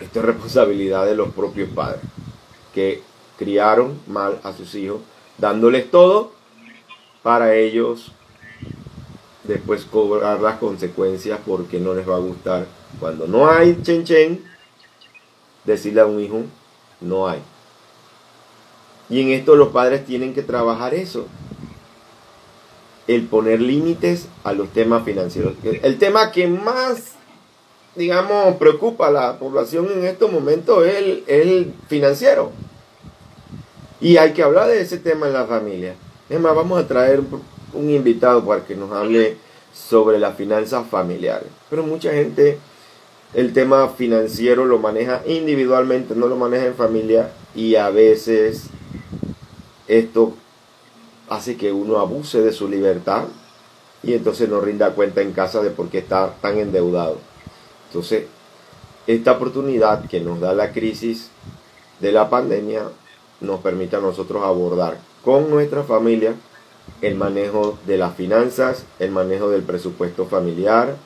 esto 0.00 0.18
es 0.18 0.24
responsabilidad 0.24 1.06
de 1.06 1.14
los 1.14 1.32
propios 1.32 1.68
padres, 1.68 2.00
que 2.72 3.00
criaron 3.38 4.00
mal 4.08 4.40
a 4.42 4.52
sus 4.52 4.74
hijos, 4.74 5.00
dándoles 5.38 5.90
todo 5.90 6.32
para 7.22 7.54
ellos 7.54 8.10
después 9.44 9.84
cobrar 9.84 10.40
las 10.40 10.58
consecuencias 10.58 11.38
porque 11.46 11.78
no 11.78 11.94
les 11.94 12.08
va 12.08 12.16
a 12.16 12.20
gustar. 12.20 12.66
Cuando 12.98 13.26
no 13.28 13.48
hay 13.48 13.80
chen 13.82 14.04
chen, 14.04 14.44
decirle 15.64 16.00
a 16.00 16.06
un 16.06 16.20
hijo, 16.20 16.42
no 17.00 17.28
hay. 17.28 17.40
Y 19.08 19.20
en 19.20 19.30
esto 19.30 19.56
los 19.56 19.68
padres 19.68 20.04
tienen 20.04 20.34
que 20.34 20.42
trabajar 20.42 20.94
eso. 20.94 21.26
El 23.06 23.26
poner 23.26 23.60
límites 23.60 24.28
a 24.44 24.52
los 24.52 24.70
temas 24.70 25.04
financieros. 25.04 25.54
El 25.62 25.98
tema 25.98 26.32
que 26.32 26.46
más, 26.46 27.12
digamos, 27.94 28.56
preocupa 28.56 29.08
a 29.08 29.10
la 29.10 29.38
población 29.38 29.88
en 29.92 30.04
estos 30.04 30.32
momentos 30.32 30.86
es 30.86 31.22
el, 31.26 31.74
financiero. 31.88 32.50
Y 34.00 34.16
hay 34.16 34.32
que 34.32 34.42
hablar 34.42 34.68
de 34.68 34.80
ese 34.80 34.98
tema 34.98 35.26
en 35.26 35.34
la 35.34 35.44
familia. 35.44 35.94
Es 36.28 36.40
más, 36.40 36.54
vamos 36.54 36.82
a 36.82 36.88
traer 36.88 37.20
un 37.74 37.90
invitado 37.90 38.44
para 38.44 38.64
que 38.64 38.74
nos 38.74 38.90
hable 38.92 39.36
sobre 39.74 40.18
las 40.18 40.36
finanzas 40.36 40.86
familiares. 40.88 41.48
Pero 41.68 41.82
mucha 41.82 42.10
gente 42.12 42.58
el 43.34 43.52
tema 43.52 43.88
financiero 43.88 44.64
lo 44.64 44.78
maneja 44.78 45.22
individualmente, 45.26 46.14
no 46.14 46.28
lo 46.28 46.36
maneja 46.36 46.66
en 46.66 46.74
familia 46.74 47.32
y 47.54 47.74
a 47.74 47.90
veces 47.90 48.68
esto 49.88 50.34
hace 51.28 51.56
que 51.56 51.72
uno 51.72 51.98
abuse 51.98 52.40
de 52.40 52.52
su 52.52 52.68
libertad 52.68 53.24
y 54.02 54.14
entonces 54.14 54.48
no 54.48 54.60
rinda 54.60 54.90
cuenta 54.90 55.22
en 55.22 55.32
casa 55.32 55.62
de 55.62 55.70
por 55.70 55.88
qué 55.88 55.98
está 55.98 56.34
tan 56.40 56.58
endeudado. 56.58 57.18
Entonces, 57.88 58.24
esta 59.06 59.32
oportunidad 59.32 60.06
que 60.08 60.20
nos 60.20 60.40
da 60.40 60.52
la 60.52 60.72
crisis 60.72 61.30
de 62.00 62.12
la 62.12 62.28
pandemia 62.28 62.82
nos 63.40 63.60
permite 63.60 63.96
a 63.96 64.00
nosotros 64.00 64.42
abordar 64.44 64.98
con 65.24 65.50
nuestra 65.50 65.84
familia 65.84 66.34
el 67.00 67.14
manejo 67.14 67.78
de 67.86 67.96
las 67.96 68.14
finanzas, 68.14 68.84
el 68.98 69.10
manejo 69.10 69.48
del 69.48 69.62
presupuesto 69.62 70.26
familiar, 70.26 70.96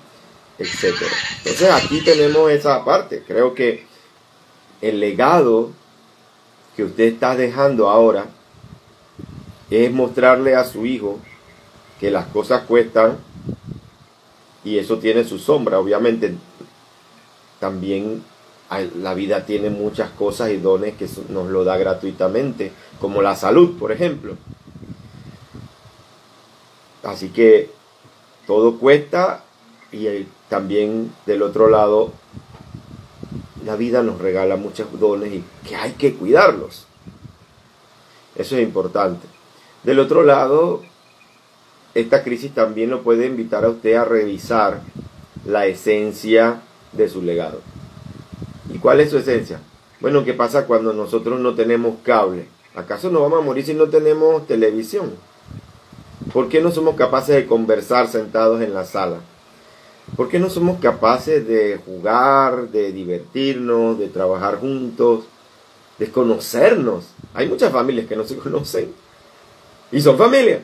etc. 0.58 0.94
Entonces 1.38 1.70
aquí 1.70 2.00
tenemos 2.00 2.50
esa 2.50 2.84
parte. 2.84 3.22
Creo 3.26 3.54
que 3.54 3.86
el 4.80 4.98
legado 5.00 5.70
que 6.76 6.84
usted 6.84 7.04
está 7.04 7.36
dejando 7.36 7.88
ahora 7.88 8.26
es 9.70 9.92
mostrarle 9.92 10.54
a 10.54 10.64
su 10.64 10.87
hijo 10.87 11.18
que 12.00 12.11
las 12.11 12.26
cosas 12.26 12.62
cuestan 12.62 13.18
y 14.64 14.78
eso 14.78 14.98
tiene 14.98 15.24
su 15.24 15.38
sombra. 15.38 15.78
Obviamente 15.78 16.35
también 17.61 18.22
la 18.96 19.14
vida 19.14 19.46
tiene 19.46 19.70
muchas 19.70 20.11
cosas 20.11 20.50
y 20.50 20.59
dones 20.59 20.94
que 20.96 21.09
nos 21.31 21.48
lo 21.48 21.64
da 21.64 21.76
gratuitamente, 21.76 22.72
como 23.00 23.22
la 23.22 23.35
salud, 23.35 23.78
por 23.78 23.92
ejemplo. 23.92 24.37
Así 27.02 27.31
que 27.31 27.70
todo 28.46 28.78
cuesta 28.78 29.44
y 29.92 30.26
también 30.48 31.12
del 31.26 31.42
otro 31.42 31.68
lado 31.68 32.12
la 33.64 33.76
vida 33.76 34.02
nos 34.02 34.18
regala 34.18 34.57
muchos 34.57 34.87
dones 34.98 35.33
y 35.33 35.44
que 35.66 35.76
hay 35.76 35.92
que 35.92 36.14
cuidarlos. 36.14 36.87
Eso 38.35 38.57
es 38.57 38.62
importante. 38.62 39.26
Del 39.84 40.00
otro 40.00 40.22
lado, 40.24 40.82
esta 41.94 42.22
crisis 42.22 42.52
también 42.52 42.90
lo 42.90 43.02
puede 43.02 43.26
invitar 43.26 43.64
a 43.64 43.70
usted 43.70 43.94
a 43.94 44.04
revisar 44.04 44.80
la 45.44 45.66
esencia 45.66 46.62
de 46.92 47.08
su 47.08 47.22
legado. 47.22 47.60
¿Y 48.72 48.78
cuál 48.78 49.00
es 49.00 49.10
su 49.10 49.18
esencia? 49.18 49.60
Bueno, 50.00 50.24
¿qué 50.24 50.34
pasa 50.34 50.66
cuando 50.66 50.92
nosotros 50.92 51.40
no 51.40 51.54
tenemos 51.54 51.96
cable? 52.02 52.46
¿Acaso 52.74 53.10
nos 53.10 53.22
vamos 53.22 53.40
a 53.40 53.44
morir 53.44 53.64
si 53.64 53.74
no 53.74 53.88
tenemos 53.88 54.46
televisión? 54.46 55.12
¿Por 56.32 56.48
qué 56.48 56.60
no 56.60 56.70
somos 56.70 56.96
capaces 56.96 57.34
de 57.34 57.46
conversar 57.46 58.08
sentados 58.08 58.60
en 58.60 58.74
la 58.74 58.84
sala? 58.84 59.18
¿Por 60.16 60.28
qué 60.28 60.38
no 60.38 60.50
somos 60.50 60.80
capaces 60.80 61.46
de 61.46 61.80
jugar, 61.84 62.68
de 62.68 62.92
divertirnos, 62.92 63.98
de 63.98 64.08
trabajar 64.08 64.58
juntos, 64.58 65.24
de 65.98 66.10
conocernos? 66.10 67.06
Hay 67.34 67.48
muchas 67.48 67.72
familias 67.72 68.06
que 68.06 68.16
no 68.16 68.24
se 68.24 68.36
conocen 68.36 68.92
y 69.90 70.01
son 70.01 70.18
familias. 70.18 70.61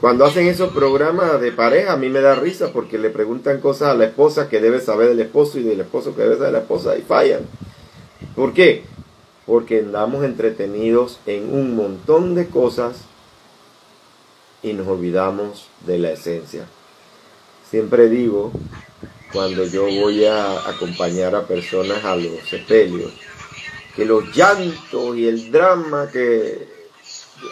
Cuando 0.00 0.24
hacen 0.24 0.46
esos 0.46 0.72
programas 0.72 1.40
de 1.40 1.52
pareja, 1.52 1.92
a 1.92 1.96
mí 1.96 2.08
me 2.08 2.20
da 2.20 2.34
risa 2.34 2.72
porque 2.72 2.98
le 2.98 3.10
preguntan 3.10 3.60
cosas 3.60 3.88
a 3.88 3.94
la 3.94 4.06
esposa 4.06 4.48
que 4.48 4.60
debe 4.60 4.80
saber 4.80 5.08
del 5.08 5.20
esposo 5.20 5.58
y 5.58 5.62
del 5.62 5.80
esposo 5.80 6.16
que 6.16 6.22
debe 6.22 6.36
saber 6.36 6.48
de 6.48 6.58
la 6.58 6.60
esposa 6.60 6.96
y 6.96 7.02
fallan. 7.02 7.42
¿Por 8.34 8.54
qué? 8.54 8.84
Porque 9.46 9.80
andamos 9.80 10.24
entretenidos 10.24 11.20
en 11.26 11.52
un 11.52 11.76
montón 11.76 12.34
de 12.34 12.46
cosas 12.46 13.02
y 14.62 14.72
nos 14.72 14.88
olvidamos 14.88 15.68
de 15.86 15.98
la 15.98 16.12
esencia. 16.12 16.64
Siempre 17.68 18.08
digo, 18.08 18.52
cuando 19.32 19.66
yo 19.66 19.84
voy 19.84 20.24
a 20.24 20.68
acompañar 20.68 21.34
a 21.34 21.46
personas 21.46 22.04
a 22.04 22.16
los 22.16 22.40
sepelios, 22.48 23.12
que 23.94 24.04
los 24.04 24.34
llantos 24.34 25.16
y 25.16 25.28
el 25.28 25.52
drama 25.52 26.08
que 26.10 26.79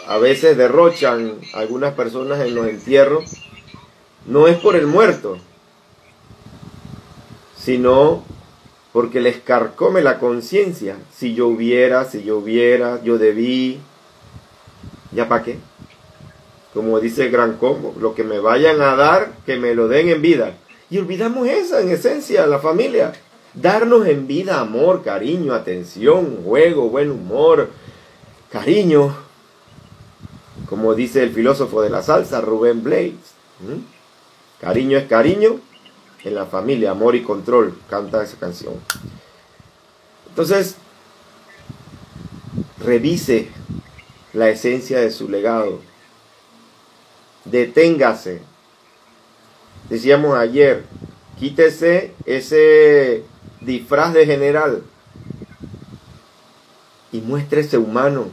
a 0.07 0.17
veces 0.17 0.57
derrochan 0.57 1.39
algunas 1.53 1.93
personas 1.93 2.39
en 2.41 2.55
los 2.55 2.67
entierros, 2.67 3.31
no 4.25 4.47
es 4.47 4.57
por 4.57 4.75
el 4.75 4.87
muerto, 4.87 5.37
sino 7.57 8.23
porque 8.91 9.21
les 9.21 9.37
carcome 9.37 10.01
la 10.01 10.19
conciencia. 10.19 10.97
Si 11.13 11.33
yo 11.33 11.47
hubiera, 11.47 12.05
si 12.05 12.23
yo 12.23 12.37
hubiera, 12.37 13.01
yo 13.03 13.17
debí, 13.17 13.79
¿ya 15.11 15.27
para 15.27 15.43
qué? 15.43 15.57
Como 16.73 16.99
dice 16.99 17.25
el 17.25 17.31
Gran 17.31 17.57
Combo, 17.57 17.95
lo 17.99 18.15
que 18.15 18.23
me 18.23 18.39
vayan 18.39 18.81
a 18.81 18.95
dar, 18.95 19.33
que 19.45 19.57
me 19.57 19.75
lo 19.75 19.87
den 19.87 20.09
en 20.09 20.21
vida. 20.21 20.53
Y 20.89 20.97
olvidamos 20.97 21.47
esa, 21.47 21.81
en 21.81 21.89
esencia, 21.89 22.47
la 22.47 22.59
familia. 22.59 23.13
Darnos 23.53 24.07
en 24.07 24.27
vida 24.27 24.59
amor, 24.59 25.03
cariño, 25.03 25.53
atención, 25.53 26.43
juego, 26.43 26.89
buen 26.89 27.11
humor, 27.11 27.69
cariño, 28.51 29.15
como 30.69 30.93
dice 30.93 31.23
el 31.23 31.33
filósofo 31.33 31.81
de 31.81 31.89
la 31.89 32.03
salsa, 32.03 32.41
Rubén 32.41 32.83
Blades. 32.83 33.33
Cariño 34.61 34.99
es 34.99 35.07
cariño 35.07 35.59
en 36.23 36.35
la 36.35 36.45
familia, 36.45 36.91
amor 36.91 37.15
y 37.15 37.23
control, 37.23 37.75
canta 37.89 38.23
esa 38.23 38.37
canción. 38.37 38.75
Entonces, 40.27 40.75
revise 42.77 43.49
la 44.33 44.49
esencia 44.49 44.99
de 44.99 45.09
su 45.09 45.27
legado. 45.27 45.79
Deténgase. 47.45 48.41
Decíamos 49.89 50.37
ayer, 50.37 50.85
quítese 51.39 52.13
ese 52.27 53.23
disfraz 53.59 54.13
de 54.13 54.27
general 54.27 54.83
y 57.11 57.21
muéstrese 57.21 57.79
humano, 57.79 58.27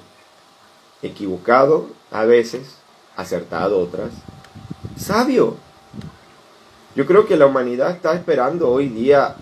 equivocado 1.02 1.95
a 2.10 2.24
veces, 2.24 2.76
acertado 3.16 3.78
otras, 3.78 4.10
sabio. 4.96 5.56
Yo 6.94 7.06
creo 7.06 7.26
que 7.26 7.36
la 7.36 7.46
humanidad 7.46 7.90
está 7.90 8.14
esperando 8.14 8.70
hoy 8.70 8.88
día 8.88 9.36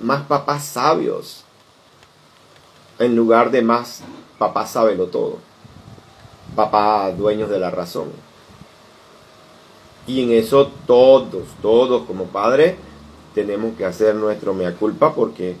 más 0.00 0.22
papás 0.26 0.64
sabios 0.64 1.44
en 2.98 3.16
lugar 3.16 3.50
de 3.50 3.62
más 3.62 4.02
papás 4.38 4.72
sábelo 4.72 5.06
todo, 5.06 5.38
papás 6.54 7.16
dueños 7.16 7.48
de 7.48 7.58
la 7.58 7.70
razón. 7.70 8.10
Y 10.06 10.22
en 10.22 10.32
eso 10.32 10.70
todos, 10.86 11.46
todos 11.60 12.06
como 12.06 12.26
padres 12.26 12.76
tenemos 13.34 13.76
que 13.76 13.84
hacer 13.84 14.14
nuestro 14.14 14.54
mea 14.54 14.74
culpa 14.74 15.14
porque 15.14 15.56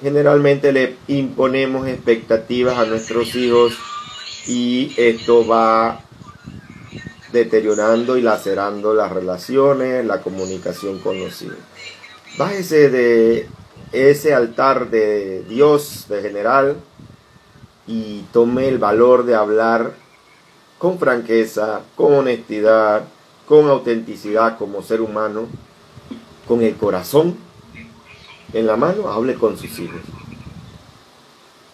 generalmente 0.00 0.72
le 0.72 0.96
imponemos 1.08 1.86
expectativas 1.86 2.78
a 2.78 2.84
nuestros 2.84 3.34
hijos 3.34 3.76
y 4.48 4.94
esto 4.96 5.46
va 5.46 6.00
deteriorando 7.32 8.16
y 8.16 8.22
lacerando 8.22 8.94
las 8.94 9.12
relaciones, 9.12 10.04
la 10.06 10.22
comunicación 10.22 10.98
con 11.00 11.20
los 11.20 11.42
hijos. 11.42 11.58
Bájese 12.38 12.88
de 12.88 13.46
ese 13.92 14.34
altar 14.34 14.88
de 14.88 15.44
Dios 15.44 16.06
de 16.08 16.22
general 16.22 16.76
y 17.86 18.22
tome 18.32 18.68
el 18.68 18.78
valor 18.78 19.26
de 19.26 19.34
hablar 19.34 19.92
con 20.78 20.98
franqueza, 20.98 21.82
con 21.94 22.14
honestidad, 22.14 23.04
con 23.46 23.68
autenticidad 23.68 24.56
como 24.56 24.82
ser 24.82 25.02
humano, 25.02 25.46
con 26.46 26.62
el 26.62 26.74
corazón 26.76 27.36
en 28.54 28.66
la 28.66 28.76
mano, 28.76 29.08
hable 29.08 29.34
con 29.34 29.58
sus 29.58 29.78
hijos. 29.78 30.00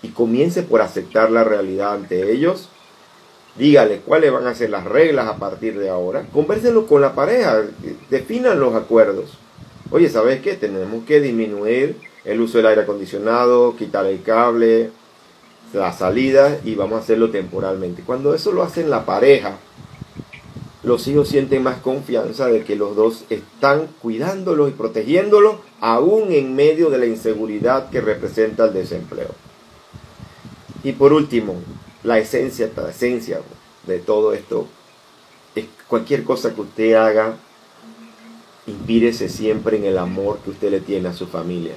Y 0.04 0.08
comience 0.08 0.62
por 0.62 0.82
aceptar 0.82 1.30
la 1.30 1.44
realidad 1.44 1.94
ante 1.94 2.30
ellos. 2.30 2.68
Dígale 3.56 4.00
cuáles 4.00 4.30
van 4.30 4.46
a 4.46 4.54
ser 4.54 4.68
las 4.68 4.84
reglas 4.84 5.28
a 5.28 5.38
partir 5.38 5.78
de 5.78 5.88
ahora. 5.88 6.26
Convérsenlo 6.30 6.86
con 6.86 7.00
la 7.00 7.14
pareja, 7.14 7.62
definan 8.10 8.60
los 8.60 8.74
acuerdos. 8.74 9.38
Oye, 9.90 10.10
¿sabes 10.10 10.42
qué? 10.42 10.54
Tenemos 10.54 11.04
que 11.06 11.20
disminuir 11.20 11.96
el 12.26 12.40
uso 12.40 12.58
del 12.58 12.66
aire 12.66 12.82
acondicionado, 12.82 13.76
quitar 13.76 14.04
el 14.04 14.22
cable, 14.22 14.90
la 15.72 15.92
salida 15.92 16.58
y 16.64 16.74
vamos 16.74 16.98
a 16.98 17.02
hacerlo 17.02 17.30
temporalmente. 17.30 18.02
Cuando 18.04 18.34
eso 18.34 18.52
lo 18.52 18.62
hacen 18.62 18.90
la 18.90 19.06
pareja, 19.06 19.56
los 20.82 21.08
hijos 21.08 21.28
sienten 21.28 21.62
más 21.62 21.78
confianza 21.78 22.48
de 22.48 22.62
que 22.62 22.76
los 22.76 22.94
dos 22.94 23.24
están 23.30 23.86
cuidándolo 24.02 24.68
y 24.68 24.72
protegiéndolo 24.72 25.60
aún 25.80 26.30
en 26.30 26.54
medio 26.54 26.90
de 26.90 26.98
la 26.98 27.06
inseguridad 27.06 27.88
que 27.88 28.02
representa 28.02 28.66
el 28.66 28.74
desempleo. 28.74 29.43
Y 30.84 30.92
por 30.92 31.12
último, 31.12 31.56
la 32.02 32.18
esencia, 32.18 32.70
la 32.76 32.90
esencia 32.90 33.40
de 33.86 33.98
todo 33.98 34.34
esto 34.34 34.68
es 35.54 35.64
cualquier 35.88 36.24
cosa 36.24 36.54
que 36.54 36.60
usted 36.60 36.94
haga, 36.94 37.36
inspírese 38.66 39.28
siempre 39.28 39.78
en 39.78 39.84
el 39.84 39.98
amor 39.98 40.38
que 40.44 40.50
usted 40.50 40.70
le 40.70 40.80
tiene 40.80 41.08
a 41.08 41.14
su 41.14 41.26
familia 41.26 41.74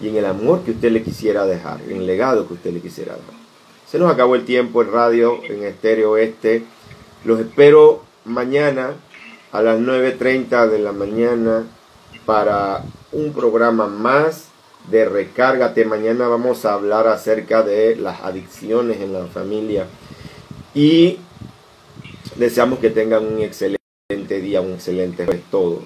y 0.00 0.08
en 0.08 0.16
el 0.16 0.24
amor 0.24 0.62
que 0.62 0.72
usted 0.72 0.90
le 0.90 1.02
quisiera 1.02 1.44
dejar, 1.44 1.80
en 1.82 1.98
el 1.98 2.06
legado 2.06 2.46
que 2.48 2.54
usted 2.54 2.72
le 2.72 2.80
quisiera 2.80 3.14
dejar. 3.14 3.34
Se 3.86 3.98
nos 3.98 4.10
acabó 4.10 4.34
el 4.34 4.44
tiempo 4.44 4.82
en 4.82 4.92
radio, 4.92 5.40
en 5.44 5.64
Estéreo 5.64 6.16
Este. 6.16 6.64
Los 7.24 7.40
espero 7.40 8.02
mañana 8.24 8.94
a 9.52 9.62
las 9.62 9.80
9.30 9.80 10.68
de 10.68 10.78
la 10.78 10.92
mañana 10.92 11.64
para 12.24 12.84
un 13.12 13.32
programa 13.32 13.88
más 13.88 14.49
de 14.88 15.04
Recárgate. 15.04 15.84
Mañana 15.84 16.28
vamos 16.28 16.64
a 16.64 16.74
hablar 16.74 17.08
acerca 17.08 17.62
de 17.62 17.96
las 17.96 18.20
adicciones 18.22 19.00
en 19.00 19.12
la 19.12 19.26
familia 19.26 19.86
y 20.74 21.18
deseamos 22.36 22.78
que 22.78 22.90
tengan 22.90 23.26
un 23.26 23.40
excelente 23.40 24.40
día, 24.40 24.60
un 24.60 24.72
excelente 24.72 25.24
pues 25.24 25.42
todo. 25.50 25.82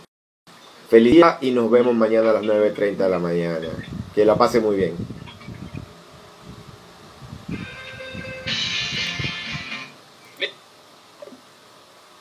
Feliz 0.88 1.14
día 1.14 1.38
y 1.40 1.50
nos 1.50 1.70
vemos 1.70 1.94
mañana 1.94 2.30
a 2.30 2.34
las 2.34 2.42
9.30 2.42 2.96
de 2.96 3.08
la 3.08 3.18
mañana. 3.18 3.68
Que 4.14 4.24
la 4.24 4.36
pase 4.36 4.60
muy 4.60 4.76
bien. 4.76 4.94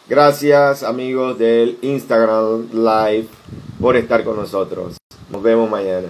Gracias 0.07 0.83
amigos 0.83 1.39
del 1.39 1.77
Instagram 1.81 2.69
Live 2.71 3.27
por 3.79 3.95
estar 3.95 4.23
con 4.23 4.35
nosotros. 4.35 4.97
Nos 5.29 5.41
vemos 5.41 5.69
mañana. 5.69 6.09